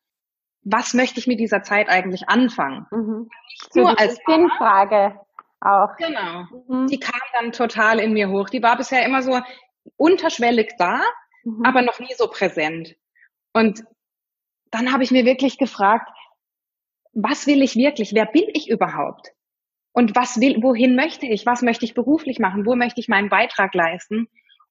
[0.62, 2.86] Was möchte ich mit dieser Zeit eigentlich anfangen?
[2.90, 3.30] Mhm.
[3.48, 5.18] Nicht nur so als Sinnfrage
[5.60, 5.96] auch.
[5.96, 6.44] Genau.
[6.68, 6.86] Mhm.
[6.88, 8.50] Die kam dann total in mir hoch.
[8.50, 9.40] Die war bisher immer so
[9.96, 11.00] unterschwellig da,
[11.44, 11.64] mhm.
[11.64, 12.96] aber noch nie so präsent.
[13.54, 13.82] Und
[14.70, 16.10] dann habe ich mir wirklich gefragt,
[17.14, 18.12] was will ich wirklich?
[18.12, 19.32] Wer bin ich überhaupt?
[19.92, 21.46] Und was will, wohin möchte ich?
[21.46, 22.66] Was möchte ich beruflich machen?
[22.66, 24.28] Wo möchte ich meinen Beitrag leisten?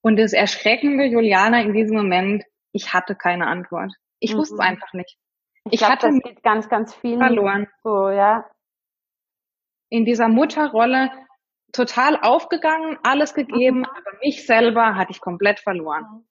[0.08, 2.42] Und das Erschreckende, Juliana, in diesem Moment,
[2.72, 3.92] ich hatte keine Antwort.
[4.20, 4.38] Ich mhm.
[4.38, 5.18] wusste es einfach nicht.
[5.66, 7.66] Ich, ich glaub, hatte das geht ganz, ganz viel verloren.
[7.82, 8.46] So, ja.
[9.90, 11.10] In dieser Mutterrolle
[11.72, 13.84] total aufgegangen, alles gegeben, mhm.
[13.84, 16.04] aber mich selber hatte ich komplett verloren.
[16.10, 16.24] Mhm.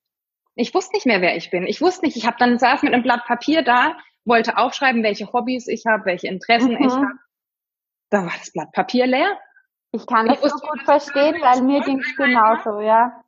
[0.56, 1.68] Ich wusste nicht mehr, wer ich bin.
[1.68, 5.32] Ich wusste nicht, ich habe dann saß mit einem Blatt Papier da, wollte aufschreiben, welche
[5.32, 6.84] Hobbys ich habe, welche Interessen mhm.
[6.84, 7.20] ich habe.
[8.10, 9.38] Da war das Blatt Papier leer.
[9.92, 13.24] Ich kann das ich so gut verstehen, weil mir ging es genauso, ja.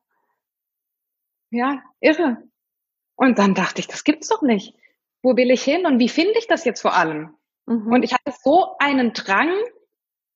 [1.51, 2.37] Ja, irre.
[3.15, 4.73] Und dann dachte ich, das gibt's doch nicht.
[5.21, 7.35] Wo will ich hin und wie finde ich das jetzt vor allem?
[7.65, 7.91] Mhm.
[7.91, 9.51] Und ich hatte so einen Drang,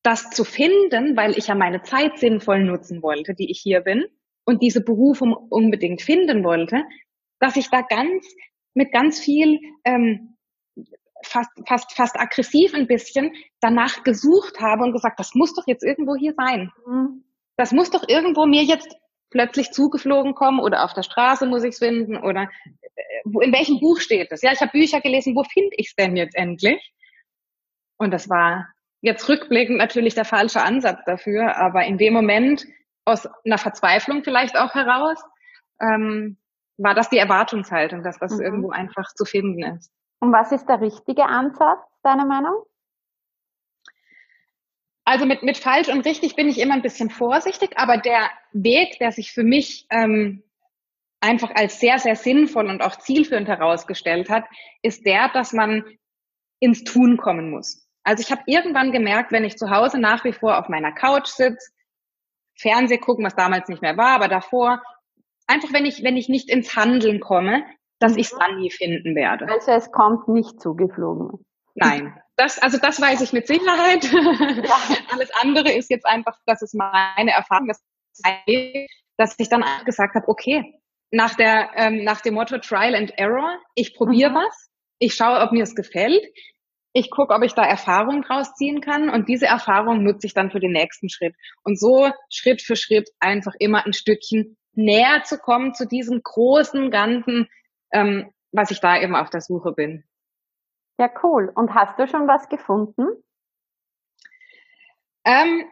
[0.04, 4.06] das zu finden, weil ich ja meine Zeit sinnvoll nutzen wollte, die ich hier bin
[4.46, 6.84] und diese Berufung unbedingt finden wollte,
[7.40, 8.28] dass ich da ganz
[8.74, 10.36] mit ganz viel ähm,
[11.24, 15.84] fast fast fast aggressiv ein bisschen danach gesucht habe und gesagt, das muss doch jetzt
[15.84, 16.72] irgendwo hier sein.
[16.86, 17.24] Mhm.
[17.56, 18.94] Das muss doch irgendwo mir jetzt
[19.34, 22.50] plötzlich zugeflogen kommen oder auf der Straße muss ich es finden oder
[22.96, 24.42] äh, in welchem Buch steht es?
[24.42, 26.94] Ja, ich habe Bücher gelesen, wo finde ich es denn jetzt endlich?
[27.98, 28.70] Und das war
[29.02, 32.66] jetzt rückblickend natürlich der falsche Ansatz dafür, aber in dem Moment
[33.06, 35.22] aus einer Verzweiflung vielleicht auch heraus,
[35.82, 36.38] ähm,
[36.78, 38.42] war das die Erwartungshaltung, dass das mhm.
[38.42, 39.92] irgendwo einfach zu finden ist.
[40.20, 42.64] Und was ist der richtige Ansatz, deiner Meinung?
[45.06, 49.00] Also mit, mit falsch und richtig bin ich immer ein bisschen vorsichtig, aber der Weg,
[49.00, 50.44] der sich für mich ähm,
[51.20, 54.46] einfach als sehr, sehr sinnvoll und auch zielführend herausgestellt hat,
[54.82, 55.84] ist der, dass man
[56.60, 57.86] ins Tun kommen muss.
[58.04, 61.28] Also ich habe irgendwann gemerkt, wenn ich zu Hause nach wie vor auf meiner Couch
[61.28, 61.72] sitze,
[62.56, 64.82] Fernseh gucken, was damals nicht mehr war, aber davor,
[65.48, 67.66] einfach wenn ich, wenn ich nicht ins Handeln komme,
[68.00, 69.48] dass ich es dann nie finden werde.
[69.50, 71.46] Also es kommt nicht zugeflogen.
[71.76, 72.20] Nein.
[72.36, 74.04] Das, also das weiß ich mit Sicherheit.
[74.12, 74.78] Ja.
[75.12, 77.84] Alles andere ist jetzt einfach, das ist meine Erfahrung, dass,
[79.18, 80.80] dass ich dann gesagt habe, okay,
[81.12, 84.36] nach der, ähm, nach dem Motto Trial and Error, ich probiere mhm.
[84.36, 86.24] was, ich schaue, ob mir es gefällt,
[86.94, 90.52] ich gucke, ob ich da Erfahrung draus ziehen kann und diese Erfahrung nutze ich dann
[90.52, 91.36] für den nächsten Schritt.
[91.64, 96.92] Und so Schritt für Schritt einfach immer ein Stückchen näher zu kommen zu diesem großen
[96.92, 97.48] Ganzen,
[97.92, 100.04] ähm, was ich da eben auf der Suche bin.
[101.04, 101.52] Ja, cool.
[101.54, 103.06] Und hast du schon was gefunden?
[105.26, 105.66] Ähm,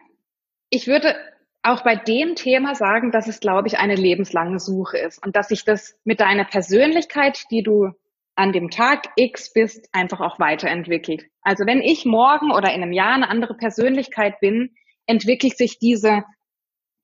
[0.68, 1.14] ich würde
[1.62, 5.48] auch bei dem Thema sagen, dass es, glaube ich, eine lebenslange Suche ist und dass
[5.48, 7.92] sich das mit deiner Persönlichkeit, die du
[8.34, 11.24] an dem Tag X bist, einfach auch weiterentwickelt.
[11.40, 14.74] Also wenn ich morgen oder in einem Jahr eine andere Persönlichkeit bin,
[15.06, 16.24] entwickelt sich diese,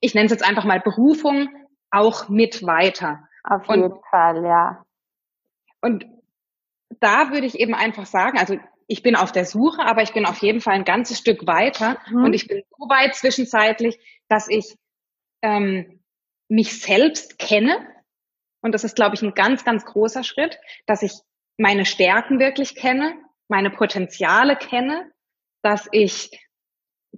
[0.00, 1.48] ich nenne es jetzt einfach mal Berufung,
[1.90, 3.26] auch mit weiter.
[3.42, 4.84] Auf jeden und, Fall, ja.
[5.80, 6.17] Und
[7.00, 10.24] da würde ich eben einfach sagen, also ich bin auf der Suche, aber ich bin
[10.24, 12.24] auf jeden Fall ein ganzes Stück weiter mhm.
[12.24, 14.76] und ich bin so weit zwischenzeitlich, dass ich
[15.42, 16.00] ähm,
[16.48, 17.86] mich selbst kenne.
[18.60, 21.12] Und das ist, glaube ich, ein ganz, ganz großer Schritt, dass ich
[21.58, 23.14] meine Stärken wirklich kenne,
[23.48, 25.10] meine Potenziale kenne,
[25.62, 26.30] dass ich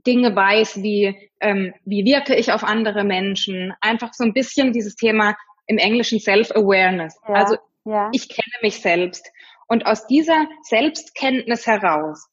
[0.07, 3.73] Dinge weiß, wie, ähm, wie wirke ich auf andere Menschen.
[3.81, 7.19] Einfach so ein bisschen dieses Thema im Englischen Self-Awareness.
[7.29, 8.11] Ja, also ja.
[8.13, 9.31] ich kenne mich selbst.
[9.71, 12.27] Und aus dieser Selbstkenntnis heraus,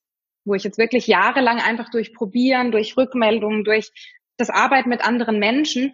[0.43, 3.91] wo ich jetzt wirklich jahrelang einfach durch Probieren, durch Rückmeldungen, durch
[4.37, 5.93] das Arbeiten mit anderen Menschen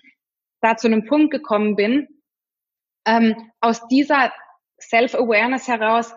[0.62, 2.08] da zu einem Punkt gekommen bin,
[3.06, 4.32] ähm, aus dieser
[4.80, 6.14] Self-Awareness heraus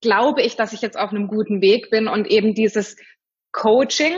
[0.00, 2.96] glaube ich, dass ich jetzt auf einem guten Weg bin und eben dieses
[3.52, 4.16] Coaching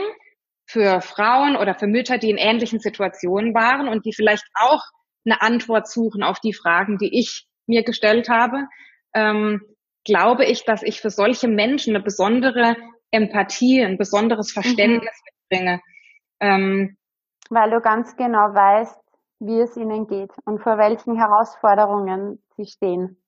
[0.65, 4.81] für Frauen oder für Mütter, die in ähnlichen Situationen waren und die vielleicht auch
[5.25, 8.65] eine Antwort suchen auf die Fragen, die ich mir gestellt habe,
[9.13, 9.61] ähm,
[10.05, 12.75] glaube ich, dass ich für solche Menschen eine besondere
[13.11, 14.61] Empathie, ein besonderes mhm.
[14.61, 15.57] Verständnis mhm.
[15.59, 15.81] mitbringe.
[16.39, 16.97] Ähm,
[17.49, 18.99] Weil du ganz genau weißt,
[19.39, 23.21] wie es ihnen geht und vor welchen Herausforderungen sie stehen.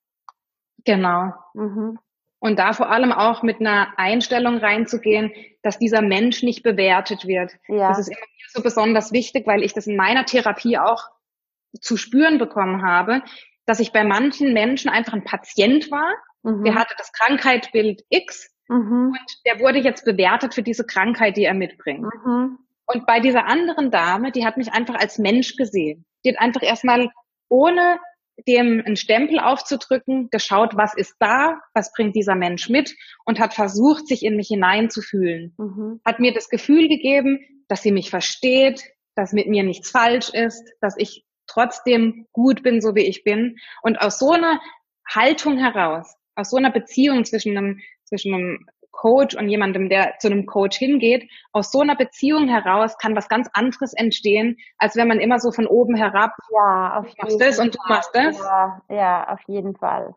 [0.86, 1.34] Genau.
[1.54, 2.00] Mhm.
[2.40, 5.32] Und da vor allem auch mit einer Einstellung reinzugehen,
[5.64, 7.52] dass dieser Mensch nicht bewertet wird.
[7.68, 7.90] Ja.
[7.90, 11.04] Das ist immer so besonders wichtig, weil ich das in meiner Therapie auch
[11.82, 13.22] zu spüren bekommen habe,
[13.66, 16.14] dass ich bei manchen Menschen einfach ein Patient war,
[16.46, 16.64] mhm.
[16.64, 19.14] der hatte das Krankheitsbild X mhm.
[19.14, 22.04] und der wurde jetzt bewertet für diese Krankheit, die er mitbringt.
[22.04, 22.60] Mhm.
[22.88, 26.06] Und bei dieser anderen Dame, die hat mich einfach als Mensch gesehen.
[26.24, 27.10] Die hat einfach erstmal
[27.50, 28.00] ohne
[28.48, 32.94] dem einen Stempel aufzudrücken, geschaut, was ist da, was bringt dieser Mensch mit
[33.26, 35.56] und hat versucht, sich in mich hineinzufühlen.
[35.58, 36.02] Mhm.
[36.06, 38.84] Hat mir das Gefühl gegeben, dass sie mich versteht,
[39.16, 43.56] dass mit mir nichts falsch ist, dass ich trotzdem gut bin, so wie ich bin.
[43.82, 44.60] Und aus so einer
[45.08, 50.28] Haltung heraus, aus so einer Beziehung zwischen einem, zwischen einem Coach und jemandem, der zu
[50.28, 55.08] einem Coach hingeht, aus so einer Beziehung heraus kann was ganz anderes entstehen, als wenn
[55.08, 58.38] man immer so von oben herab, ja, auf du machst das und du machst das.
[58.40, 60.16] Ja, ja, auf jeden Fall.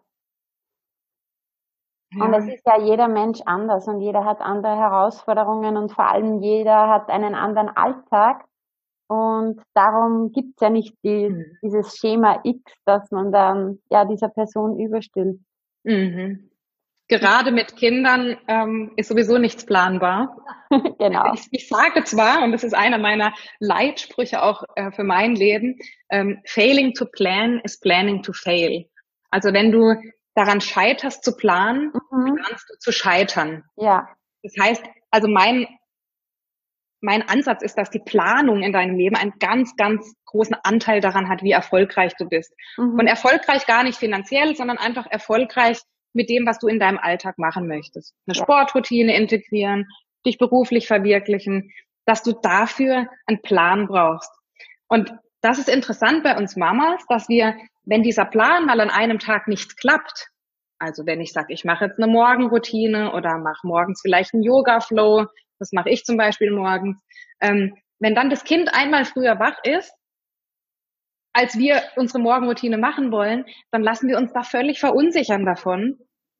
[2.13, 2.25] Ja.
[2.25, 6.41] Und es ist ja jeder Mensch anders und jeder hat andere Herausforderungen und vor allem
[6.41, 8.45] jeder hat einen anderen Alltag.
[9.09, 11.59] Und darum gibt's ja nicht die, mhm.
[11.63, 15.41] dieses Schema X, dass man dann ja dieser Person überstimmt.
[15.85, 16.51] Mhm.
[17.09, 20.37] Gerade mit Kindern ähm, ist sowieso nichts planbar.
[20.99, 21.33] genau.
[21.33, 25.79] Ich, ich, sage zwar, und das ist einer meiner Leitsprüche auch äh, für mein Leben,
[26.11, 28.85] ähm, failing to plan is planning to fail.
[29.31, 29.95] Also wenn du
[30.35, 32.37] daran scheiterst zu planen, mhm.
[32.37, 33.65] planst du zu scheitern.
[33.77, 34.09] Ja.
[34.43, 35.67] Das heißt, also mein
[37.01, 41.29] mein Ansatz ist, dass die Planung in deinem Leben einen ganz, ganz großen Anteil daran
[41.29, 42.53] hat, wie erfolgreich du bist.
[42.77, 42.99] Mhm.
[42.99, 45.79] Und erfolgreich gar nicht finanziell, sondern einfach erfolgreich
[46.13, 48.15] mit dem, was du in deinem Alltag machen möchtest.
[48.27, 48.43] Eine ja.
[48.43, 49.87] Sportroutine integrieren,
[50.27, 51.71] dich beruflich verwirklichen,
[52.05, 54.31] dass du dafür einen Plan brauchst.
[54.89, 59.19] Und das ist interessant bei uns Mamas, dass wir, wenn dieser Plan mal an einem
[59.19, 60.29] Tag nicht klappt,
[60.81, 65.27] also wenn ich sage, ich mache jetzt eine Morgenroutine oder mache morgens vielleicht einen Yoga-Flow,
[65.59, 67.01] das mache ich zum Beispiel morgens.
[67.41, 69.93] Ähm, wenn dann das Kind einmal früher wach ist,
[71.33, 75.99] als wir unsere Morgenroutine machen wollen, dann lassen wir uns da völlig verunsichern davon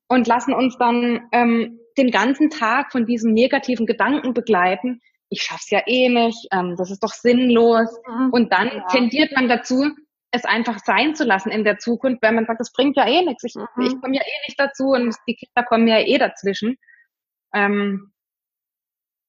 [0.09, 5.01] und lassen uns dann ähm, den ganzen Tag von diesem negativen Gedanken begleiten.
[5.29, 7.89] Ich schaff's ja eh nicht, ähm, das ist doch sinnlos.
[8.07, 8.29] Mhm.
[8.31, 8.87] Und dann ja.
[8.87, 9.89] tendiert man dazu,
[10.31, 13.23] es einfach sein zu lassen in der Zukunft, weil man sagt, das bringt ja eh
[13.23, 13.43] nichts.
[13.43, 13.83] Ich, mhm.
[13.83, 16.77] ich komme ja eh nicht dazu und die Kinder kommen ja eh dazwischen.
[17.53, 18.11] Ähm,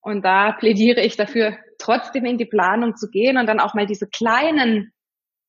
[0.02, 3.86] und da plädiere ich dafür, trotzdem in die Planung zu gehen und dann auch mal
[3.86, 4.92] diese kleinen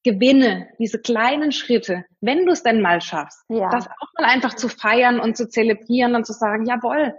[0.04, 3.70] Gewinne, diese kleinen Schritte, wenn du es denn mal schaffst, ja.
[3.70, 7.14] das auch mal einfach zu feiern und zu zelebrieren und zu sagen, jawohl,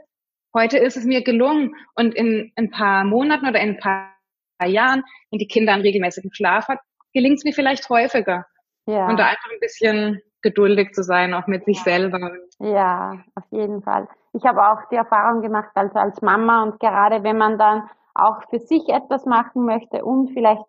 [0.55, 4.11] heute ist es mir gelungen und in ein paar Monaten oder in ein paar
[4.67, 6.79] Jahren, wenn die Kinder einen regelmäßigen Schlaf hat,
[7.13, 8.47] gelingt es mir vielleicht häufiger.
[8.87, 9.09] Ja.
[9.09, 12.33] Und da einfach ein bisschen geduldig zu sein, auch mit sich selber.
[12.59, 17.23] Ja, auf jeden Fall ich habe auch die Erfahrung gemacht, also als Mama und gerade
[17.23, 20.65] wenn man dann auch für sich etwas machen möchte und vielleicht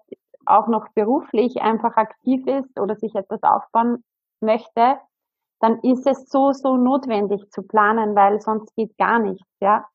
[0.46, 4.04] auch noch beruflich einfach aktiv ist oder sich etwas aufbauen
[4.42, 4.98] möchte,
[5.60, 9.86] dann ist es so, so notwendig zu planen, weil sonst geht gar nichts, ja.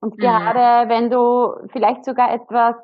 [0.00, 0.20] Und mhm.
[0.20, 2.76] gerade wenn du vielleicht sogar etwas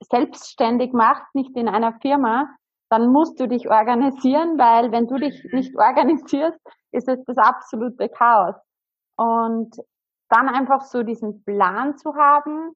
[0.00, 2.48] selbstständig machst, nicht in einer Firma,
[2.88, 6.58] dann musst du dich organisieren, weil wenn du dich nicht organisierst,
[6.92, 8.54] ist es das absolute Chaos.
[9.16, 9.76] Und
[10.28, 12.72] dann einfach so diesen Plan zu haben,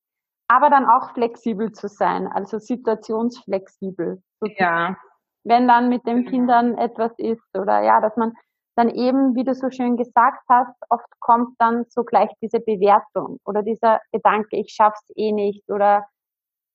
[0.48, 4.22] aber dann auch flexibel zu sein, also situationsflexibel.
[4.58, 4.96] Ja.
[5.44, 8.32] Wenn dann mit den Kindern etwas ist oder ja, dass man
[8.76, 13.38] dann eben, wie du so schön gesagt hast, oft kommt dann so gleich diese Bewertung
[13.44, 16.06] oder dieser Gedanke, ich schaff's eh nicht oder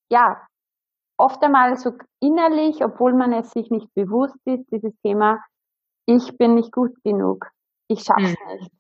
[0.10, 0.45] ja,
[1.17, 5.39] oft einmal so innerlich, obwohl man es sich nicht bewusst ist, dieses Thema,
[6.06, 7.49] ich bin nicht gut genug,
[7.88, 8.54] ich schaff's mhm.
[8.54, 8.71] nicht.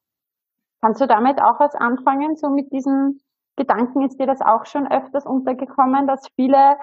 [0.85, 3.19] Kannst du damit auch was anfangen, so mit diesem
[3.55, 6.77] Gedanken ist dir das auch schon öfters untergekommen, dass viele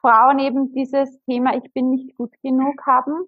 [0.00, 3.26] Frauen eben dieses Thema Ich bin nicht gut genug haben?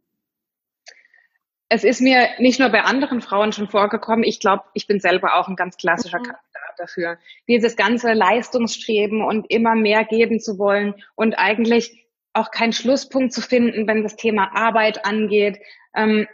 [1.69, 5.35] Es ist mir nicht nur bei anderen Frauen schon vorgekommen, ich glaube, ich bin selber
[5.35, 6.23] auch ein ganz klassischer mhm.
[6.23, 7.19] Kandidat dafür.
[7.47, 13.43] Dieses ganze Leistungsstreben und immer mehr geben zu wollen und eigentlich auch keinen Schlusspunkt zu
[13.43, 15.59] finden, wenn das Thema Arbeit angeht.
[15.95, 16.27] Ähm,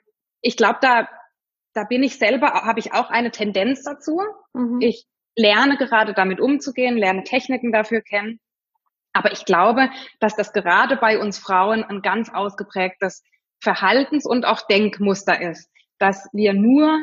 [0.43, 1.09] ich glaube, da,
[1.73, 4.21] da bin ich selber, habe ich auch eine Tendenz dazu.
[4.53, 4.81] Mhm.
[4.81, 5.07] Ich
[5.37, 8.41] lerne gerade damit umzugehen, lerne Techniken dafür kennen.
[9.13, 13.23] Aber ich glaube, dass das gerade bei uns Frauen ein ganz ausgeprägtes
[13.63, 16.99] Verhaltens- und auch Denkmuster ist, dass wir nur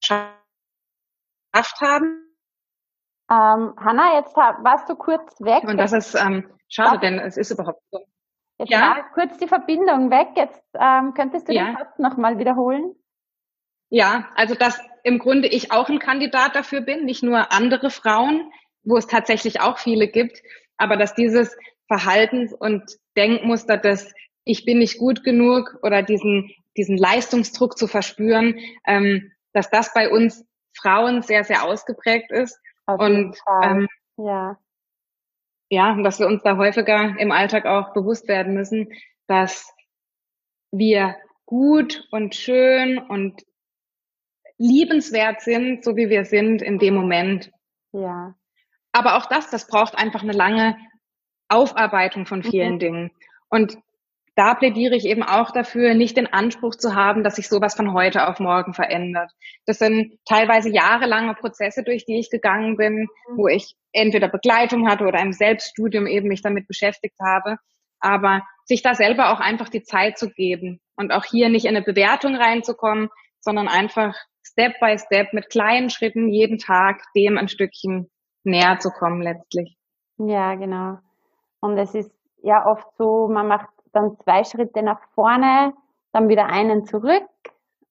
[0.00, 2.24] geschafft haben.
[3.30, 5.64] Ähm, Hanna, jetzt warst du kurz weg.
[5.64, 8.04] Und das ist ähm, schade, denn es ist überhaupt so.
[8.58, 8.80] Jetzt ja?
[8.80, 10.28] war kurz die Verbindung weg.
[10.36, 11.66] Jetzt ähm, könntest du ja.
[11.66, 12.94] den Satz nochmal wiederholen.
[13.90, 18.50] Ja, also dass im Grunde ich auch ein Kandidat dafür bin, nicht nur andere Frauen,
[18.82, 20.40] wo es tatsächlich auch viele gibt,
[20.76, 21.56] aber dass dieses
[21.88, 22.82] Verhaltens- und
[23.16, 24.12] Denkmuster des
[24.44, 30.10] ich bin nicht gut genug oder diesen, diesen Leistungsdruck zu verspüren, ähm, dass das bei
[30.10, 30.44] uns
[30.76, 32.60] Frauen sehr, sehr ausgeprägt ist.
[32.86, 33.88] Auf und ähm,
[34.18, 34.58] ja.
[35.74, 38.92] Ja, und dass wir uns da häufiger im Alltag auch bewusst werden müssen,
[39.26, 39.74] dass
[40.70, 43.42] wir gut und schön und
[44.56, 47.50] liebenswert sind, so wie wir sind in dem Moment.
[47.92, 48.34] Ja.
[48.92, 50.76] Aber auch das, das braucht einfach eine lange
[51.48, 52.78] Aufarbeitung von vielen mhm.
[52.78, 53.10] Dingen.
[53.48, 53.76] Und
[54.36, 57.92] da plädiere ich eben auch dafür, nicht den Anspruch zu haben, dass sich sowas von
[57.92, 59.30] heute auf morgen verändert.
[59.64, 63.36] Das sind teilweise jahrelange Prozesse, durch die ich gegangen bin, mhm.
[63.36, 67.58] wo ich entweder Begleitung hatte oder im Selbststudium eben mich damit beschäftigt habe.
[68.00, 71.76] Aber sich da selber auch einfach die Zeit zu geben und auch hier nicht in
[71.76, 73.08] eine Bewertung reinzukommen,
[73.40, 78.10] sondern einfach Step by Step mit kleinen Schritten jeden Tag dem ein Stückchen
[78.42, 79.76] näher zu kommen letztlich.
[80.18, 80.98] Ja, genau.
[81.60, 82.10] Und es ist
[82.42, 85.74] ja oft so, man macht dann zwei Schritte nach vorne,
[86.12, 87.28] dann wieder einen zurück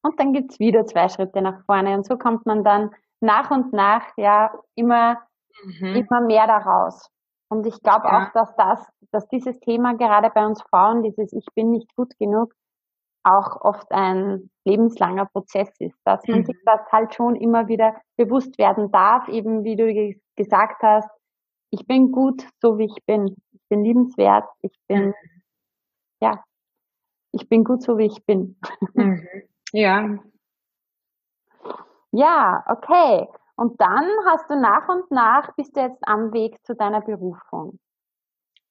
[0.01, 1.95] und dann gibt's wieder zwei Schritte nach vorne.
[1.95, 5.21] Und so kommt man dann nach und nach ja immer,
[5.63, 5.95] mhm.
[5.95, 7.09] immer mehr daraus.
[7.49, 8.27] Und ich glaube ja.
[8.27, 12.17] auch, dass das, dass dieses Thema gerade bei uns Frauen, dieses Ich bin nicht gut
[12.19, 12.53] genug,
[13.23, 16.45] auch oft ein lebenslanger Prozess ist, dass man mhm.
[16.45, 21.09] sich das halt schon immer wieder bewusst werden darf, eben wie du gesagt hast,
[21.71, 23.35] ich bin gut, so wie ich bin.
[23.51, 25.13] Ich bin liebenswert, ich bin, mhm.
[26.23, 26.43] Ja,
[27.33, 28.55] ich bin gut, so wie ich bin.
[28.93, 29.27] Mhm.
[29.73, 30.19] Ja.
[32.11, 33.27] Ja, okay.
[33.55, 37.79] Und dann hast du nach und nach, bist du jetzt am Weg zu deiner Berufung.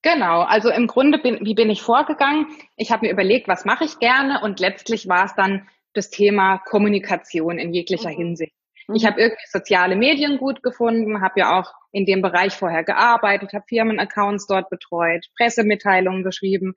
[0.03, 2.47] Genau, also im Grunde bin, wie bin ich vorgegangen?
[2.77, 6.59] Ich habe mir überlegt, was mache ich gerne und letztlich war es dann das Thema
[6.59, 8.17] Kommunikation in jeglicher mhm.
[8.17, 8.55] Hinsicht.
[8.95, 9.07] Ich mhm.
[9.07, 13.65] habe irgendwie soziale Medien gut gefunden, habe ja auch in dem Bereich vorher gearbeitet, habe
[13.69, 16.75] Firmenaccounts dort betreut, Pressemitteilungen geschrieben.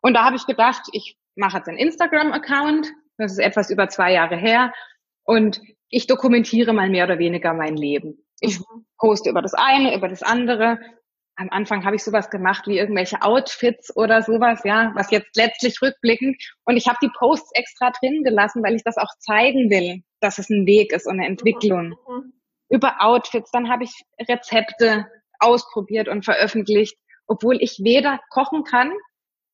[0.00, 4.12] Und da habe ich gedacht, ich mache jetzt einen Instagram-Account, das ist etwas über zwei
[4.12, 4.72] Jahre her,
[5.24, 8.24] und ich dokumentiere mal mehr oder weniger mein Leben.
[8.40, 8.86] Ich mhm.
[8.98, 10.78] poste über das eine, über das andere,
[11.40, 15.80] am Anfang habe ich sowas gemacht wie irgendwelche Outfits oder sowas, ja, was jetzt letztlich
[15.80, 16.36] rückblickend.
[16.66, 20.38] Und ich habe die Posts extra drin gelassen, weil ich das auch zeigen will, dass
[20.38, 21.94] es ein Weg ist und eine Entwicklung.
[22.06, 22.34] Mhm.
[22.68, 23.92] Über Outfits, dann habe ich
[24.28, 25.06] Rezepte
[25.38, 28.92] ausprobiert und veröffentlicht, obwohl ich weder kochen kann,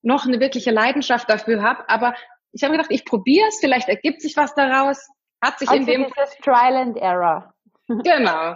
[0.01, 1.87] noch eine wirkliche Leidenschaft dafür habe.
[1.89, 2.15] Aber
[2.51, 5.07] ich habe gedacht, ich probiere es, vielleicht ergibt sich was daraus.
[5.41, 7.53] Hat sich also in dem dieses Trial and Error.
[7.87, 8.55] genau.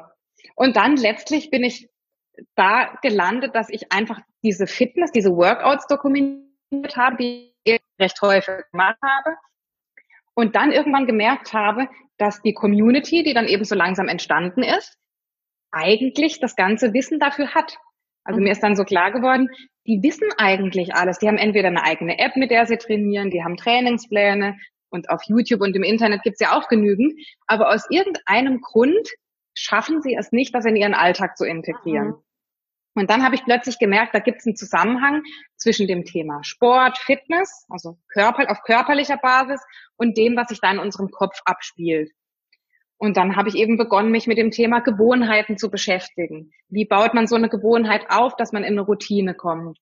[0.56, 1.90] Und dann letztlich bin ich
[2.56, 8.64] da gelandet, dass ich einfach diese Fitness, diese Workouts dokumentiert habe, die ich recht häufig
[8.72, 9.36] gemacht habe.
[10.34, 14.98] Und dann irgendwann gemerkt habe, dass die Community, die dann eben so langsam entstanden ist,
[15.72, 17.78] eigentlich das ganze Wissen dafür hat.
[18.24, 18.46] Also mhm.
[18.46, 19.50] mir ist dann so klar geworden,
[19.88, 21.20] die wissen eigentlich alles.
[21.20, 24.58] Die haben entweder eine eigene App, mit der sie trainieren, die haben Trainingspläne
[24.90, 27.14] und auf YouTube und im Internet gibt's ja auch genügend.
[27.48, 29.10] Aber aus irgendeinem Grund
[29.54, 32.08] schaffen sie es nicht, das in ihren Alltag zu integrieren.
[32.08, 32.24] Mhm.
[32.94, 35.24] Und dann habe ich plötzlich gemerkt, da gibt es einen Zusammenhang
[35.56, 39.62] zwischen dem Thema Sport, Fitness, also Körper, auf körperlicher Basis
[39.96, 42.12] und dem, was sich da in unserem Kopf abspielt.
[43.02, 46.52] Und dann habe ich eben begonnen, mich mit dem Thema Gewohnheiten zu beschäftigen.
[46.70, 49.80] Wie baut man so eine Gewohnheit auf, dass man in eine Routine kommt?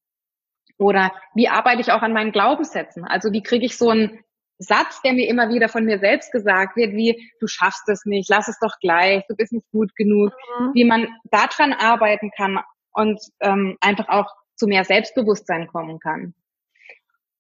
[0.77, 3.03] Oder wie arbeite ich auch an meinen Glaubenssätzen?
[3.03, 4.21] Also wie kriege ich so einen
[4.57, 8.29] Satz, der mir immer wieder von mir selbst gesagt wird, wie du schaffst es nicht,
[8.29, 10.71] lass es doch gleich, du bist nicht gut genug, mhm.
[10.73, 12.59] wie man daran arbeiten kann
[12.93, 16.35] und ähm, einfach auch zu mehr Selbstbewusstsein kommen kann.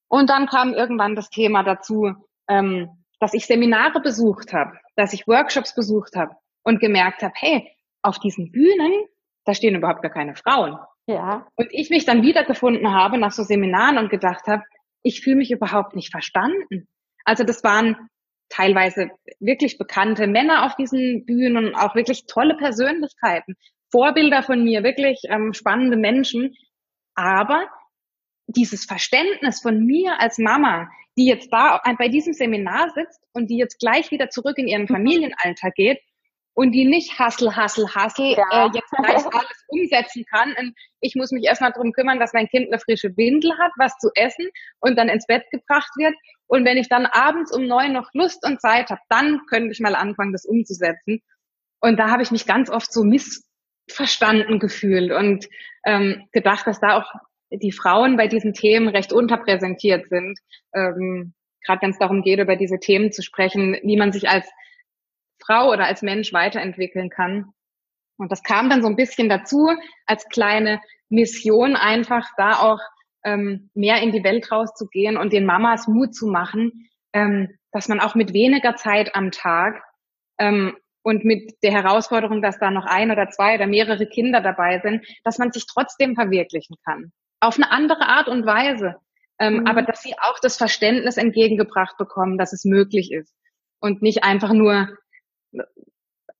[0.09, 2.15] Und dann kam irgendwann das Thema dazu,
[2.49, 2.89] ähm,
[3.21, 7.71] dass ich Seminare besucht habe, dass ich Workshops besucht habe und gemerkt habe, hey,
[8.01, 9.05] auf diesen Bühnen,
[9.45, 10.77] da stehen überhaupt gar keine Frauen.
[11.07, 11.47] Ja.
[11.55, 14.63] Und ich mich dann wiedergefunden habe nach so Seminaren und gedacht habe,
[15.01, 16.87] ich fühle mich überhaupt nicht verstanden.
[17.23, 18.09] Also das waren
[18.49, 23.55] teilweise wirklich bekannte Männer auf diesen Bühnen und auch wirklich tolle Persönlichkeiten,
[23.91, 26.55] Vorbilder von mir, wirklich ähm, spannende Menschen.
[27.15, 27.67] Aber
[28.47, 33.57] dieses Verständnis von mir als Mama, die jetzt da bei diesem Seminar sitzt und die
[33.57, 34.87] jetzt gleich wieder zurück in ihren mhm.
[34.87, 35.99] Familienalltag geht
[36.59, 38.65] und die nicht Hassel, Hassel, Hassel ja.
[38.65, 40.53] äh, jetzt gleich alles umsetzen kann.
[40.59, 43.97] Und ich muss mich erstmal darum kümmern, dass mein Kind eine frische Windel hat, was
[43.97, 44.45] zu essen
[44.81, 46.13] und dann ins Bett gebracht wird.
[46.47, 49.79] Und wenn ich dann abends um neun noch Lust und Zeit habe, dann könnte ich
[49.79, 51.21] mal anfangen, das umzusetzen.
[51.79, 55.47] Und da habe ich mich ganz oft so missverstanden gefühlt und
[55.85, 57.09] ähm, gedacht, dass da auch
[57.51, 60.39] die Frauen bei diesen Themen recht unterpräsentiert sind.
[60.73, 61.33] Ähm,
[61.65, 64.47] Gerade wenn es darum geht, über diese Themen zu sprechen, wie man sich als
[65.43, 67.53] Frau oder als Mensch weiterentwickeln kann.
[68.17, 69.69] Und das kam dann so ein bisschen dazu,
[70.05, 72.79] als kleine Mission einfach da auch
[73.23, 77.99] ähm, mehr in die Welt rauszugehen und den Mamas Mut zu machen, ähm, dass man
[77.99, 79.81] auch mit weniger Zeit am Tag
[80.37, 84.79] ähm, und mit der Herausforderung, dass da noch ein oder zwei oder mehrere Kinder dabei
[84.79, 87.11] sind, dass man sich trotzdem verwirklichen kann.
[87.39, 88.95] Auf eine andere Art und Weise.
[89.39, 89.67] Ähm, mhm.
[89.67, 93.33] Aber dass sie auch das Verständnis entgegengebracht bekommen, dass es möglich ist.
[93.79, 94.89] Und nicht einfach nur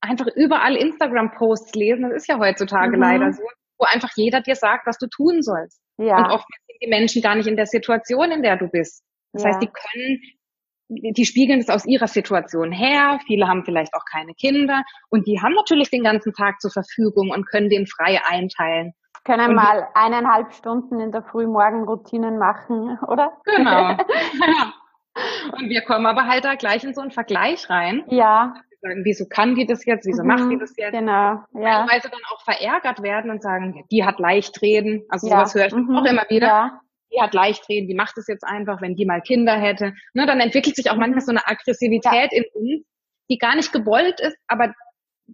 [0.00, 3.02] einfach überall Instagram-Posts lesen, das ist ja heutzutage mhm.
[3.02, 3.42] leider so,
[3.78, 5.80] wo einfach jeder dir sagt, was du tun sollst.
[5.98, 6.16] Ja.
[6.16, 9.02] Und oft sind die Menschen gar nicht in der Situation, in der du bist.
[9.32, 9.48] Das ja.
[9.50, 13.20] heißt, die können, die spiegeln es aus ihrer Situation her.
[13.26, 17.30] Viele haben vielleicht auch keine Kinder und die haben natürlich den ganzen Tag zur Verfügung
[17.30, 18.92] und können den frei einteilen.
[19.24, 23.32] Können mal eineinhalb Stunden in der Frühmorgenroutinen machen, oder?
[23.44, 23.90] Genau.
[25.56, 28.04] und wir kommen aber halt da gleich in so einen Vergleich rein.
[28.08, 30.92] Ja sagen, wieso kann die das jetzt, wieso mhm, macht die das jetzt?
[30.92, 31.86] Genau, ja.
[31.86, 35.04] Teilweise dann auch verärgert werden und sagen, die hat Leichtreden.
[35.08, 35.36] Also ja.
[35.36, 35.96] sowas höre ich mhm.
[35.96, 36.46] auch immer wieder.
[36.46, 36.80] Ja.
[37.12, 39.94] Die hat Leichtreden, die macht es jetzt einfach, wenn die mal Kinder hätte.
[40.14, 41.00] Ne, dann entwickelt sich auch mhm.
[41.00, 42.38] manchmal so eine Aggressivität ja.
[42.38, 42.86] in uns,
[43.28, 44.72] die gar nicht gewollt ist, aber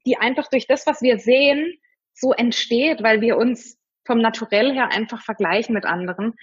[0.06, 1.74] die einfach durch das, was wir sehen,
[2.12, 3.75] so entsteht, weil wir uns
[4.06, 6.34] vom Naturell her einfach vergleichen mit anderen.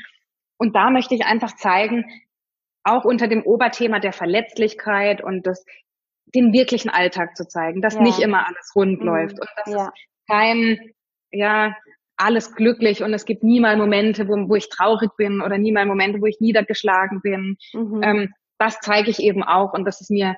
[0.57, 2.05] Und da möchte ich einfach zeigen,
[2.83, 5.65] auch unter dem Oberthema der Verletzlichkeit und des
[6.33, 8.01] den wirklichen Alltag zu zeigen, dass ja.
[8.01, 9.05] nicht immer alles rund mhm.
[9.05, 9.91] läuft und dass ja.
[10.27, 10.79] kein,
[11.31, 11.75] ja,
[12.15, 15.71] alles glücklich und es gibt nie mal Momente, wo, wo ich traurig bin oder nie
[15.71, 17.57] mal Momente, wo ich niedergeschlagen bin.
[17.73, 18.01] Mhm.
[18.03, 20.35] Ähm, das zeige ich eben auch und das ist mir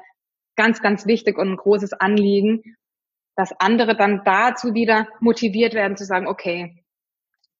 [0.56, 2.64] ganz, ganz wichtig und ein großes Anliegen,
[3.36, 6.85] dass andere dann dazu wieder motiviert werden zu sagen, okay,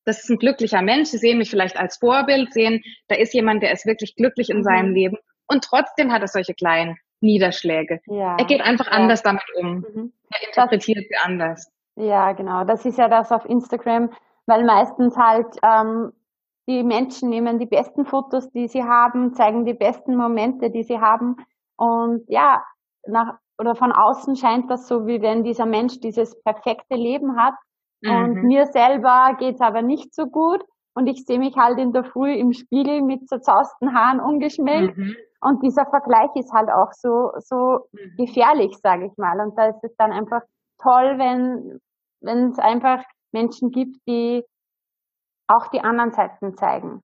[0.06, 3.64] das ist ein glücklicher Mensch, sie sehen mich vielleicht als Vorbild, sehen, da ist jemand,
[3.64, 4.64] der ist wirklich glücklich in mhm.
[4.64, 8.00] seinem Leben und trotzdem hat er solche kleinen Niederschläge.
[8.06, 8.38] Ja.
[8.38, 8.92] Er geht einfach ja.
[8.94, 9.78] anders damit um.
[9.78, 10.14] Mhm.
[10.32, 11.72] Er interpretiert das, sie anders.
[11.96, 12.64] Ja, genau.
[12.66, 14.12] Das ist ja das auf Instagram,
[14.46, 16.12] weil meistens halt ähm,
[16.68, 21.00] die Menschen nehmen die besten Fotos, die sie haben, zeigen die besten Momente, die sie
[21.00, 21.38] haben.
[21.78, 22.64] Und ja,
[23.08, 27.54] nach, oder von außen scheint das so, wie wenn dieser Mensch dieses perfekte Leben hat.
[28.02, 28.12] Mhm.
[28.12, 30.64] Und mir selber geht's aber nicht so gut.
[30.98, 34.98] Und ich sehe mich halt in der Früh im Spiegel mit zerzausten Haaren ungeschminkt.
[34.98, 35.16] Mhm.
[35.42, 38.16] Und dieser Vergleich ist halt auch so, so mhm.
[38.18, 39.40] gefährlich, sage ich mal.
[39.42, 40.42] Und da ist es dann einfach
[40.82, 41.80] toll, wenn,
[42.22, 44.44] wenn es einfach Menschen gibt, die
[45.48, 47.02] auch die anderen Seiten zeigen.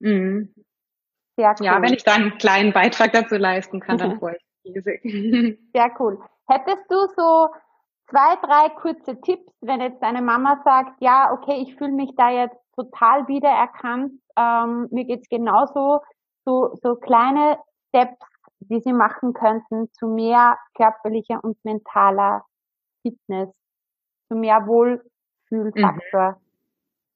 [0.00, 0.54] Mhm.
[1.36, 1.66] Sehr cool.
[1.66, 5.02] Ja, wenn ich da einen kleinen Beitrag dazu leisten kann, dann freue ich mich riesig.
[5.74, 6.18] Sehr cool.
[6.48, 7.48] Hättest du so
[8.12, 12.30] zwei, drei kurze Tipps, wenn jetzt deine Mama sagt, ja, okay, ich fühle mich da
[12.30, 16.00] jetzt total wiedererkannt, ähm, mir geht's genauso,
[16.44, 17.58] so, so kleine
[17.88, 18.18] Steps,
[18.60, 22.44] die Sie machen könnten zu mehr körperlicher und mentaler
[23.00, 23.48] Fitness,
[24.28, 26.32] zu mehr Wohlfühlfaktor?
[26.32, 26.36] Mhm.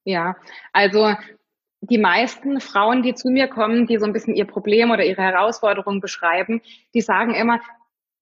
[0.04, 0.36] Ja,
[0.72, 1.14] also
[1.80, 5.22] die meisten Frauen, die zu mir kommen, die so ein bisschen ihr Problem oder ihre
[5.22, 6.62] Herausforderung beschreiben,
[6.94, 7.60] die sagen immer,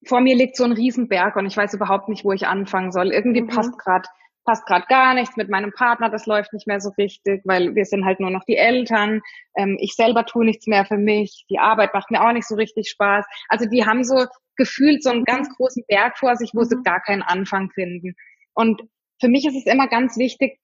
[0.05, 3.11] vor mir liegt so ein Riesenberg und ich weiß überhaupt nicht, wo ich anfangen soll.
[3.11, 3.47] Irgendwie mhm.
[3.47, 4.07] passt gerade
[4.45, 7.85] passt gerade gar nichts mit meinem Partner, das läuft nicht mehr so richtig, weil wir
[7.85, 9.21] sind halt nur noch die Eltern.
[9.55, 12.55] Ähm, ich selber tue nichts mehr für mich, die Arbeit macht mir auch nicht so
[12.55, 13.25] richtig Spaß.
[13.49, 14.25] Also die haben so
[14.55, 16.83] gefühlt so einen ganz großen Berg vor sich, wo sie mhm.
[16.83, 18.15] gar keinen Anfang finden.
[18.53, 18.83] Und
[19.19, 20.59] für mich ist es immer ganz wichtig,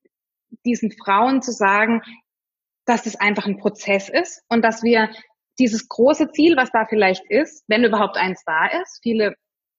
[0.66, 2.02] diesen Frauen zu sagen,
[2.86, 5.10] dass es einfach ein Prozess ist und dass wir
[5.62, 9.36] dieses große Ziel, was da vielleicht ist, wenn überhaupt eins da ist, viele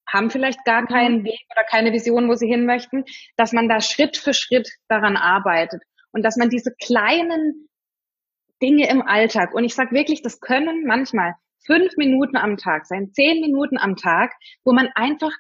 [0.09, 1.25] haben vielleicht gar keinen mhm.
[1.25, 3.05] Weg oder keine Vision, wo sie hin möchten,
[3.37, 7.69] dass man da Schritt für Schritt daran arbeitet und dass man diese kleinen
[8.63, 11.35] Dinge im Alltag, und ich sage wirklich, das können manchmal
[11.67, 14.33] fünf Minuten am Tag sein, zehn Minuten am Tag,
[14.65, 15.33] wo man einfach,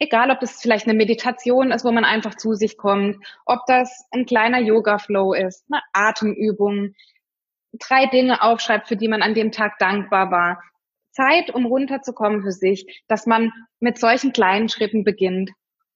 [0.00, 4.04] egal ob das vielleicht eine Meditation ist, wo man einfach zu sich kommt, ob das
[4.10, 6.94] ein kleiner Yoga-Flow ist, eine Atemübung,
[7.78, 10.62] drei Dinge aufschreibt, für die man an dem Tag dankbar war.
[11.12, 15.50] Zeit, um runterzukommen für sich, dass man mit solchen kleinen Schritten beginnt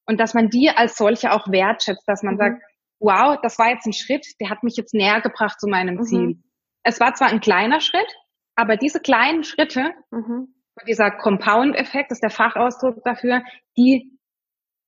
[0.07, 2.39] und dass man die als solche auch wertschätzt, dass man mhm.
[2.39, 2.63] sagt,
[3.01, 6.03] wow, das war jetzt ein Schritt, der hat mich jetzt näher gebracht zu meinem mhm.
[6.03, 6.43] Ziel.
[6.83, 8.07] Es war zwar ein kleiner Schritt,
[8.55, 10.55] aber diese kleinen Schritte, mhm.
[10.87, 13.43] dieser Compound-Effekt ist der Fachausdruck dafür,
[13.77, 14.19] die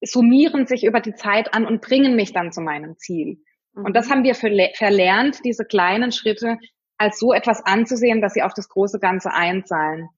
[0.02, 3.42] summieren sich über die Zeit an und bringen mich dann zu meinem Ziel.
[3.74, 4.12] Und das mhm.
[4.12, 6.58] haben wir verlernt, diese kleinen Schritte
[7.00, 10.10] als so etwas anzusehen, dass sie auf das große Ganze einzahlen.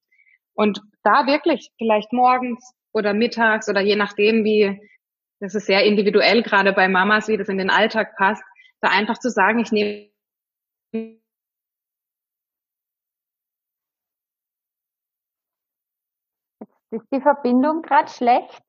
[0.54, 4.80] Und da wirklich vielleicht morgens oder mittags oder je nachdem, wie
[5.38, 8.42] das ist sehr individuell, gerade bei Mamas, wie das in den Alltag passt,
[8.80, 10.10] da einfach zu sagen, ich nehme
[16.90, 18.62] ist die Verbindung gerade schlecht?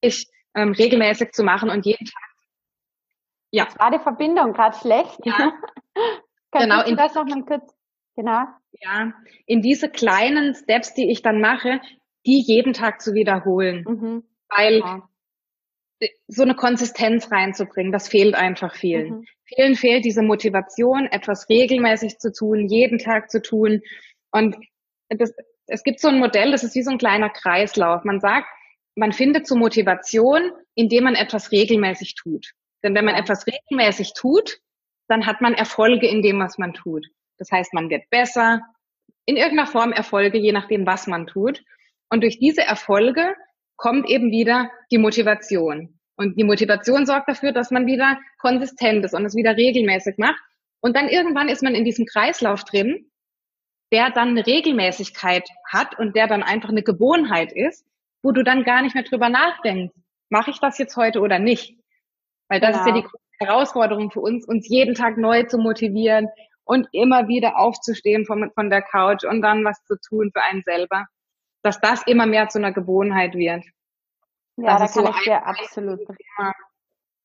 [0.00, 2.30] Ich ähm, regelmäßig zu machen und jeden Tag.
[3.50, 3.64] Ja.
[3.64, 5.18] Jetzt war die Verbindung gerade schlecht.
[5.24, 5.52] Ja.
[6.52, 6.82] genau.
[6.84, 7.74] In das noch mal kurz,
[8.16, 8.44] genau.
[8.72, 9.12] Ja,
[9.46, 11.80] in diese kleinen Steps, die ich dann mache,
[12.26, 13.84] die jeden Tag zu wiederholen.
[13.86, 14.24] Mhm.
[14.48, 15.10] Weil ja
[16.28, 19.10] so eine Konsistenz reinzubringen, das fehlt einfach vielen.
[19.10, 19.24] Mhm.
[19.44, 23.82] Vielen fehlt diese Motivation, etwas regelmäßig zu tun, jeden Tag zu tun.
[24.30, 24.56] Und
[25.08, 25.34] das,
[25.66, 28.04] es gibt so ein Modell, das ist wie so ein kleiner Kreislauf.
[28.04, 28.46] Man sagt,
[28.94, 32.52] man findet so Motivation, indem man etwas regelmäßig tut.
[32.82, 34.58] Denn wenn man etwas regelmäßig tut,
[35.10, 37.06] dann hat man Erfolge in dem, was man tut.
[37.38, 38.60] Das heißt, man wird besser,
[39.26, 41.62] in irgendeiner Form Erfolge, je nachdem, was man tut.
[42.08, 43.34] Und durch diese Erfolge
[43.76, 45.98] kommt eben wieder die Motivation.
[46.16, 50.40] Und die Motivation sorgt dafür, dass man wieder konsistent ist und es wieder regelmäßig macht.
[50.80, 53.10] Und dann irgendwann ist man in diesem Kreislauf drin,
[53.92, 57.86] der dann eine Regelmäßigkeit hat und der dann einfach eine Gewohnheit ist,
[58.22, 59.94] wo du dann gar nicht mehr drüber nachdenkst,
[60.28, 61.76] mache ich das jetzt heute oder nicht?
[62.48, 62.80] Weil das genau.
[62.80, 63.08] ist ja genau.
[63.08, 66.28] die Herausforderung für uns, uns jeden Tag neu zu motivieren
[66.64, 70.62] und immer wieder aufzustehen von, von der Couch und dann was zu tun für einen
[70.62, 71.06] selber
[71.62, 73.64] dass das immer mehr zu einer Gewohnheit wird.
[74.56, 76.00] Ja, das da kann so ich dir absolut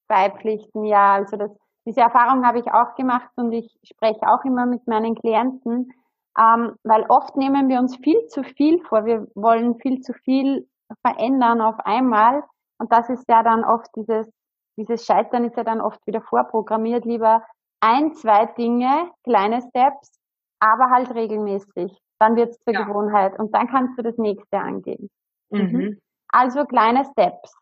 [0.08, 0.86] beipflichten.
[0.86, 1.52] Ja, also das,
[1.86, 5.92] diese Erfahrung habe ich auch gemacht und ich spreche auch immer mit meinen Klienten,
[6.38, 9.06] ähm, weil oft nehmen wir uns viel zu viel vor.
[9.06, 10.68] Wir wollen viel zu viel
[11.06, 12.44] verändern auf einmal
[12.78, 14.30] und das ist ja dann oft dieses,
[14.78, 17.06] dieses Scheitern ist ja dann oft wieder vorprogrammiert.
[17.06, 17.44] Lieber
[17.80, 20.20] ein, zwei Dinge, kleine Steps,
[20.60, 21.98] aber halt regelmäßig.
[22.20, 22.84] Dann wird es zur ja.
[22.84, 25.10] Gewohnheit und dann kannst du das nächste angehen.
[25.50, 25.62] Mhm.
[25.62, 26.02] mhm.
[26.30, 27.56] Also kleine Steps.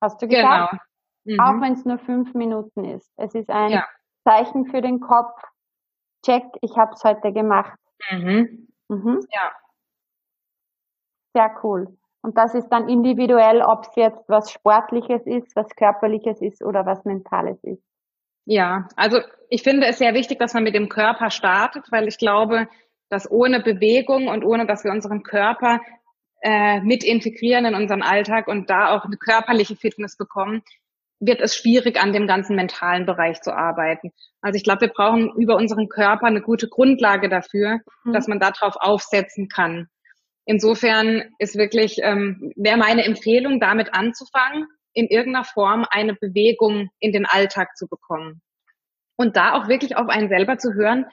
[0.00, 0.70] Hast du gesagt?
[0.70, 0.82] Genau.
[1.24, 1.40] Mhm.
[1.40, 3.12] Auch wenn es nur fünf Minuten ist.
[3.16, 3.86] Es ist ein ja.
[4.24, 5.40] Zeichen für den Kopf.
[6.24, 7.78] Check, ich habe es heute gemacht.
[8.10, 8.68] Mhm.
[8.88, 9.20] Mhm.
[9.30, 9.52] Ja.
[11.34, 11.96] Sehr cool.
[12.22, 16.84] Und das ist dann individuell, ob es jetzt was Sportliches ist, was Körperliches ist oder
[16.84, 17.82] was Mentales ist.
[18.44, 22.18] Ja, also ich finde es sehr wichtig, dass man mit dem Körper startet, weil ich
[22.18, 22.68] glaube,
[23.08, 25.80] dass ohne Bewegung und ohne, dass wir unseren Körper
[26.42, 30.62] äh, mit integrieren in unseren Alltag und da auch eine körperliche Fitness bekommen,
[31.20, 34.10] wird es schwierig, an dem ganzen mentalen Bereich zu arbeiten.
[34.40, 38.12] Also ich glaube, wir brauchen über unseren Körper eine gute Grundlage dafür, mhm.
[38.12, 39.88] dass man darauf aufsetzen kann.
[40.50, 47.12] Insofern ist wirklich, ähm, wäre meine Empfehlung, damit anzufangen, in irgendeiner Form eine Bewegung in
[47.12, 48.42] den Alltag zu bekommen.
[49.14, 51.06] Und da auch wirklich auf einen selber zu hören,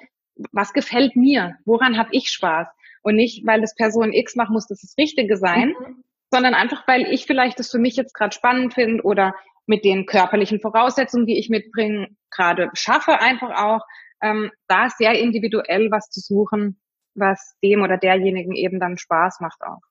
[0.51, 1.55] was gefällt mir?
[1.65, 2.67] Woran habe ich Spaß?
[3.03, 6.03] Und nicht, weil das Person X macht, muss das das Richtige sein, mhm.
[6.31, 9.35] sondern einfach, weil ich vielleicht das für mich jetzt gerade spannend finde oder
[9.67, 13.81] mit den körperlichen Voraussetzungen, die ich mitbringe, gerade schaffe einfach auch,
[14.19, 16.81] ähm, da sehr individuell was zu suchen,
[17.17, 19.81] was dem oder derjenigen eben dann Spaß macht auch.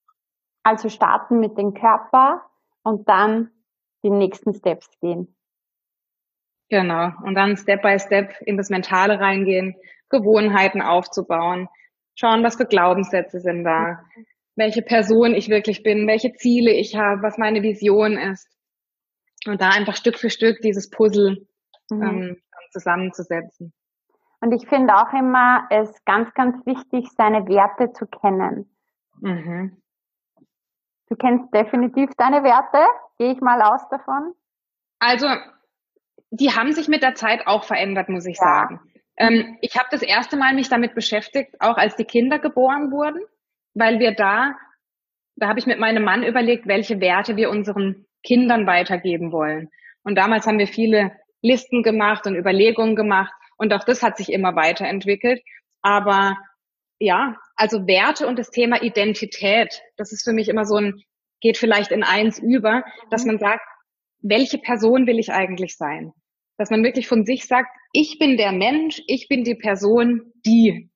[0.62, 2.42] Also starten mit dem Körper
[2.82, 3.50] und dann
[4.02, 5.36] die nächsten Steps gehen.
[6.68, 7.10] Genau.
[7.24, 9.76] Und dann Step by Step in das Mentale reingehen,
[10.08, 11.68] Gewohnheiten aufzubauen,
[12.14, 14.02] schauen, was für Glaubenssätze sind da,
[14.56, 18.48] welche Person ich wirklich bin, welche Ziele ich habe, was meine Vision ist.
[19.46, 21.46] Und da einfach Stück für Stück dieses Puzzle
[21.90, 22.02] mhm.
[22.02, 23.72] ähm, zusammenzusetzen.
[24.40, 28.70] Und ich finde auch immer, es ganz, ganz wichtig, seine Werte zu kennen.
[29.20, 29.80] Mhm.
[31.08, 32.84] Du kennst definitiv deine Werte,
[33.18, 34.34] gehe ich mal aus davon.
[34.98, 35.26] Also,
[36.30, 38.44] die haben sich mit der Zeit auch verändert, muss ich ja.
[38.44, 38.80] sagen.
[39.16, 43.22] Ähm, ich habe das erste Mal mich damit beschäftigt, auch als die Kinder geboren wurden,
[43.74, 44.54] weil wir da,
[45.36, 49.70] da habe ich mit meinem Mann überlegt, welche Werte wir unseren Kindern weitergeben wollen.
[50.02, 54.32] Und damals haben wir viele Listen gemacht und Überlegungen gemacht und auch das hat sich
[54.32, 55.42] immer weiterentwickelt.
[55.82, 56.36] Aber
[56.98, 61.02] ja, also Werte und das Thema Identität, das ist für mich immer so ein,
[61.40, 63.32] geht vielleicht in eins über, dass mhm.
[63.32, 63.64] man sagt,
[64.20, 66.12] welche Person will ich eigentlich sein?
[66.58, 70.90] Dass man wirklich von sich sagt, ich bin der Mensch, ich bin die Person, die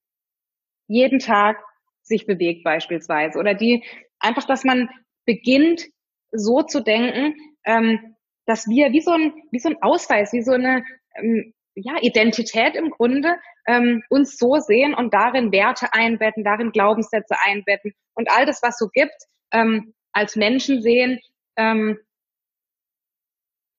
[0.89, 1.57] jeden Tag
[2.03, 3.85] sich bewegt beispielsweise oder die
[4.19, 4.89] einfach, dass man
[5.27, 5.85] beginnt
[6.33, 7.35] so zu denken,
[7.65, 10.83] ähm, dass wir wie so ein wie so ein Ausweis, wie so eine
[11.17, 17.37] ähm, ja Identität im Grunde ähm, uns so sehen und darin Werte einbetten, darin Glaubenssätze
[17.45, 19.14] einbetten und all das, was so gibt,
[19.53, 21.21] ähm, als Menschen sehen,
[21.57, 21.99] ähm,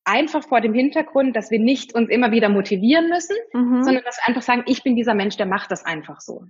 [0.04, 3.84] einfach vor dem Hintergrund, dass wir nicht uns immer wieder motivieren müssen, mhm.
[3.84, 6.46] sondern dass wir einfach sagen, ich bin dieser Mensch, der macht das einfach so.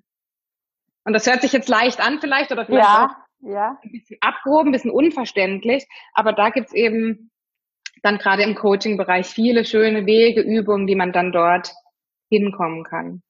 [1.04, 3.80] Und das hört sich jetzt leicht an vielleicht oder vielleicht ja, auch ja.
[3.84, 7.32] ein bisschen abgehoben, ein bisschen unverständlich, aber da gibt's eben
[8.02, 11.72] dann gerade im Coaching-Bereich viele schöne Wege, Übungen, die man dann dort
[12.30, 13.22] hinkommen kann.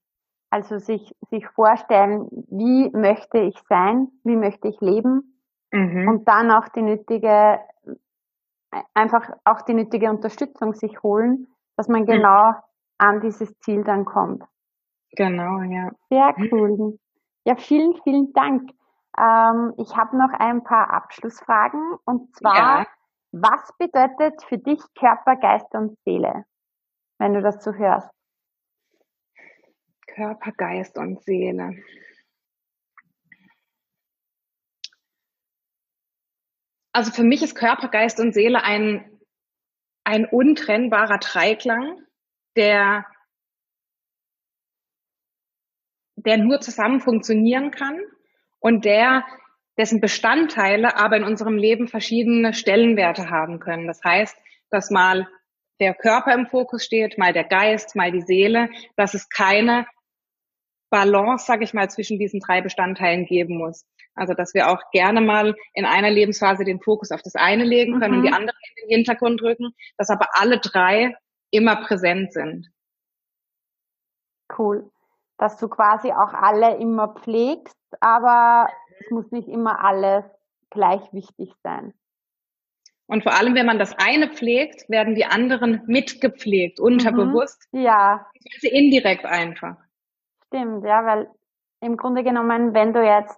[0.49, 5.37] Also sich, sich vorstellen, wie möchte ich sein, wie möchte ich leben
[5.71, 6.07] mhm.
[6.09, 7.59] und dann auch die nötige,
[8.93, 11.47] einfach auch die nötige Unterstützung sich holen,
[11.77, 12.55] dass man genau mhm.
[12.97, 14.43] an dieses Ziel dann kommt.
[15.15, 15.89] Genau, ja.
[16.09, 16.49] Sehr mhm.
[16.51, 16.99] cool.
[17.45, 18.69] Ja, vielen, vielen Dank.
[19.17, 22.85] Ähm, ich habe noch ein paar Abschlussfragen und zwar, ja.
[23.31, 26.45] Was bedeutet für dich Körper, Geist und Seele,
[27.17, 28.09] wenn du das so hörst?
[30.07, 31.81] Körper, Geist und Seele.
[36.93, 39.19] Also für mich ist Körper, Geist und Seele ein,
[40.03, 42.05] ein untrennbarer Dreiklang,
[42.57, 43.05] der,
[46.15, 47.97] der nur zusammen funktionieren kann
[48.59, 49.25] und der,
[49.77, 53.87] dessen Bestandteile aber in unserem Leben verschiedene Stellenwerte haben können.
[53.87, 54.35] Das heißt,
[54.69, 55.27] dass mal
[55.79, 59.85] der Körper im Fokus steht, mal der Geist, mal die Seele, dass es keine
[60.91, 63.85] Balance, sage ich mal, zwischen diesen drei Bestandteilen geben muss.
[64.13, 67.99] Also dass wir auch gerne mal in einer Lebensphase den Fokus auf das eine legen
[67.99, 68.19] können mhm.
[68.19, 71.15] und die andere in den Hintergrund rücken, dass aber alle drei
[71.49, 72.67] immer präsent sind.
[74.57, 74.89] Cool.
[75.37, 78.67] Dass du quasi auch alle immer pflegst, aber
[79.01, 80.23] es muss nicht immer alles
[80.69, 81.93] gleich wichtig sein.
[83.07, 87.67] Und vor allem, wenn man das eine pflegt, werden die anderen mitgepflegt, unterbewusst.
[87.73, 87.81] Mhm.
[87.81, 88.25] Ja.
[88.61, 89.75] Indirekt einfach.
[90.47, 91.29] Stimmt, ja, weil
[91.81, 93.37] im Grunde genommen, wenn du jetzt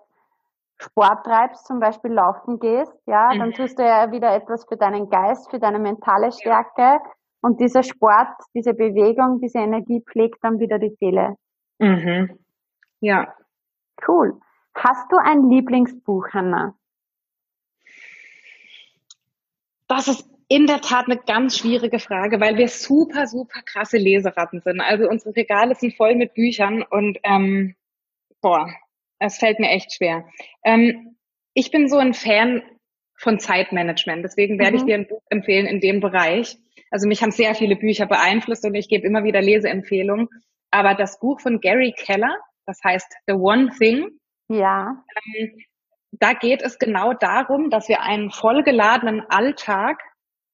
[0.78, 3.40] Sport treibst, zum Beispiel laufen gehst, ja, mhm.
[3.40, 7.00] dann tust du ja wieder etwas für deinen Geist, für deine mentale Stärke.
[7.42, 11.36] Und dieser Sport, diese Bewegung, diese Energie pflegt dann wieder die Seele.
[11.80, 12.38] Mhm.
[13.00, 13.34] Ja.
[14.08, 14.40] Cool.
[14.76, 16.76] Hast du ein Lieblingsbuch, Hanna?
[19.88, 24.62] Das ist in der Tat eine ganz schwierige Frage, weil wir super, super krasse Leseratten
[24.62, 24.82] sind.
[24.82, 27.76] Also unsere Regale sind voll mit Büchern und ähm,
[28.42, 28.70] boah,
[29.20, 30.26] es fällt mir echt schwer.
[30.64, 31.16] Ähm,
[31.54, 32.62] ich bin so ein Fan
[33.16, 34.78] von Zeitmanagement, deswegen werde mhm.
[34.78, 36.58] ich dir ein Buch empfehlen in dem Bereich.
[36.92, 40.28] Also mich haben sehr viele Bücher beeinflusst und ich gebe immer wieder Leseempfehlungen.
[40.72, 44.20] Aber das Buch von Gary Keller, das heißt The One Thing,
[44.50, 45.04] ja.
[45.26, 45.58] Ähm,
[46.12, 50.00] da geht es genau darum, dass wir einen vollgeladenen Alltag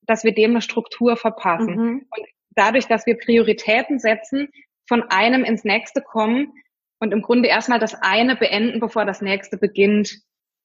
[0.09, 1.75] dass wir dem eine Struktur verpassen.
[1.75, 2.05] Mhm.
[2.09, 4.49] Und dadurch, dass wir Prioritäten setzen,
[4.87, 6.51] von einem ins nächste kommen
[6.99, 10.19] und im Grunde erstmal das eine beenden, bevor das nächste beginnt.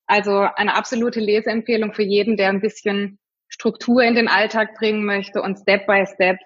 [0.06, 3.18] Also eine absolute Leseempfehlung für jeden, der ein bisschen
[3.48, 6.38] Struktur in den Alltag bringen möchte und Step by Step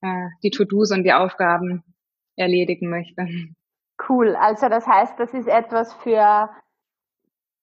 [0.00, 1.84] äh, die To-Dos und die Aufgaben
[2.36, 3.28] erledigen möchte.
[4.08, 4.36] Cool.
[4.36, 6.48] Also das heißt, das ist etwas für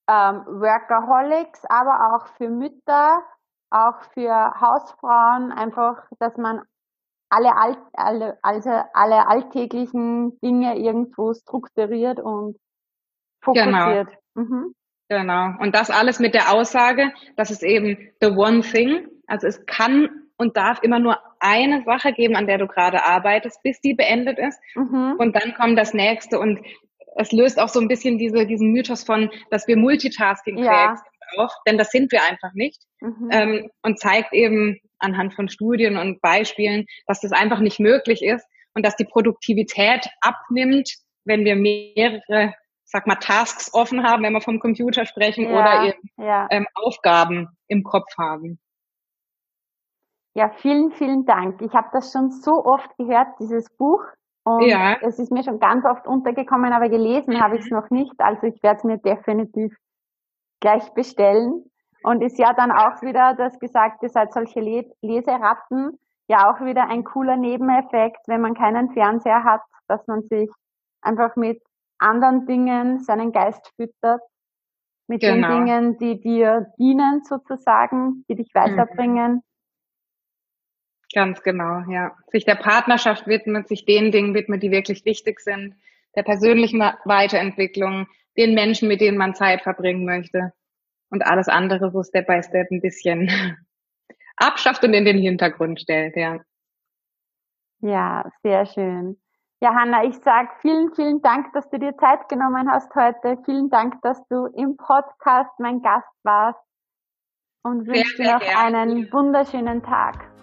[0.10, 3.22] ähm, Workaholics, aber auch für Mütter,
[3.72, 6.62] auch für Hausfrauen einfach, dass man
[7.30, 12.58] alle, Alt, alle, also alle alltäglichen Dinge irgendwo strukturiert und
[13.44, 14.10] fokussiert.
[14.36, 14.48] Genau.
[14.48, 14.74] Mhm.
[15.10, 15.50] Genau.
[15.60, 20.29] Und das alles mit der Aussage, dass es eben the one thing, also es kann
[20.40, 24.40] und darf immer nur eine Sache geben, an der du gerade arbeitest, bis die beendet
[24.40, 24.60] ist.
[24.74, 25.16] Mhm.
[25.20, 26.60] Und dann kommt das nächste und
[27.18, 30.96] es löst auch so ein bisschen diese, diesen Mythos von, dass wir multitasking ja.
[31.36, 32.82] auf, denn das sind wir einfach nicht.
[33.02, 33.30] Mhm.
[33.32, 38.46] Ähm, und zeigt eben anhand von Studien und Beispielen, dass das einfach nicht möglich ist
[38.74, 40.90] und dass die Produktivität abnimmt,
[41.26, 42.54] wenn wir mehrere,
[42.86, 46.48] sag mal, Tasks offen haben, wenn wir vom Computer sprechen ja, oder eben ja.
[46.50, 48.58] ähm, Aufgaben im Kopf haben.
[50.40, 51.62] Ja, vielen, vielen Dank.
[51.62, 54.02] Ich habe das schon so oft gehört, dieses Buch.
[54.46, 54.96] Und ja.
[55.02, 58.14] es ist mir schon ganz oft untergekommen, aber gelesen habe ich es noch nicht.
[58.20, 59.76] Also ich werde es mir definitiv
[60.62, 61.66] gleich bestellen.
[62.04, 64.62] Und ist ja dann auch wieder das gesagt, ihr seid solche
[65.02, 70.50] Leseratten, ja auch wieder ein cooler Nebeneffekt, wenn man keinen Fernseher hat, dass man sich
[71.02, 71.62] einfach mit
[71.98, 74.22] anderen Dingen seinen Geist füttert,
[75.10, 75.50] mit genau.
[75.50, 79.34] den Dingen, die dir dienen sozusagen, die dich weiterbringen.
[79.34, 79.49] Mhm.
[81.14, 82.16] Ganz genau, ja.
[82.32, 85.76] Sich der Partnerschaft widmet, sich den Dingen widmet, die wirklich wichtig sind,
[86.16, 88.08] der persönlichen Weiterentwicklung,
[88.38, 90.54] den Menschen, mit denen man Zeit verbringen möchte
[91.10, 93.30] und alles andere so Step by Step ein bisschen
[94.38, 96.40] abschafft und in den Hintergrund stellt, ja.
[97.82, 99.20] Ja, sehr schön.
[99.62, 103.38] Ja, Hanna, ich sage vielen, vielen Dank, dass du dir Zeit genommen hast heute.
[103.46, 106.60] Vielen Dank, dass du im Podcast mein Gast warst
[107.64, 110.39] und wünsche dir noch einen wunderschönen Tag.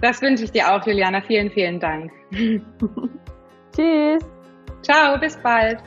[0.00, 1.20] Das wünsche ich dir auch, Juliana.
[1.20, 2.10] Vielen, vielen Dank.
[3.74, 4.24] Tschüss.
[4.82, 5.78] Ciao, bis bald.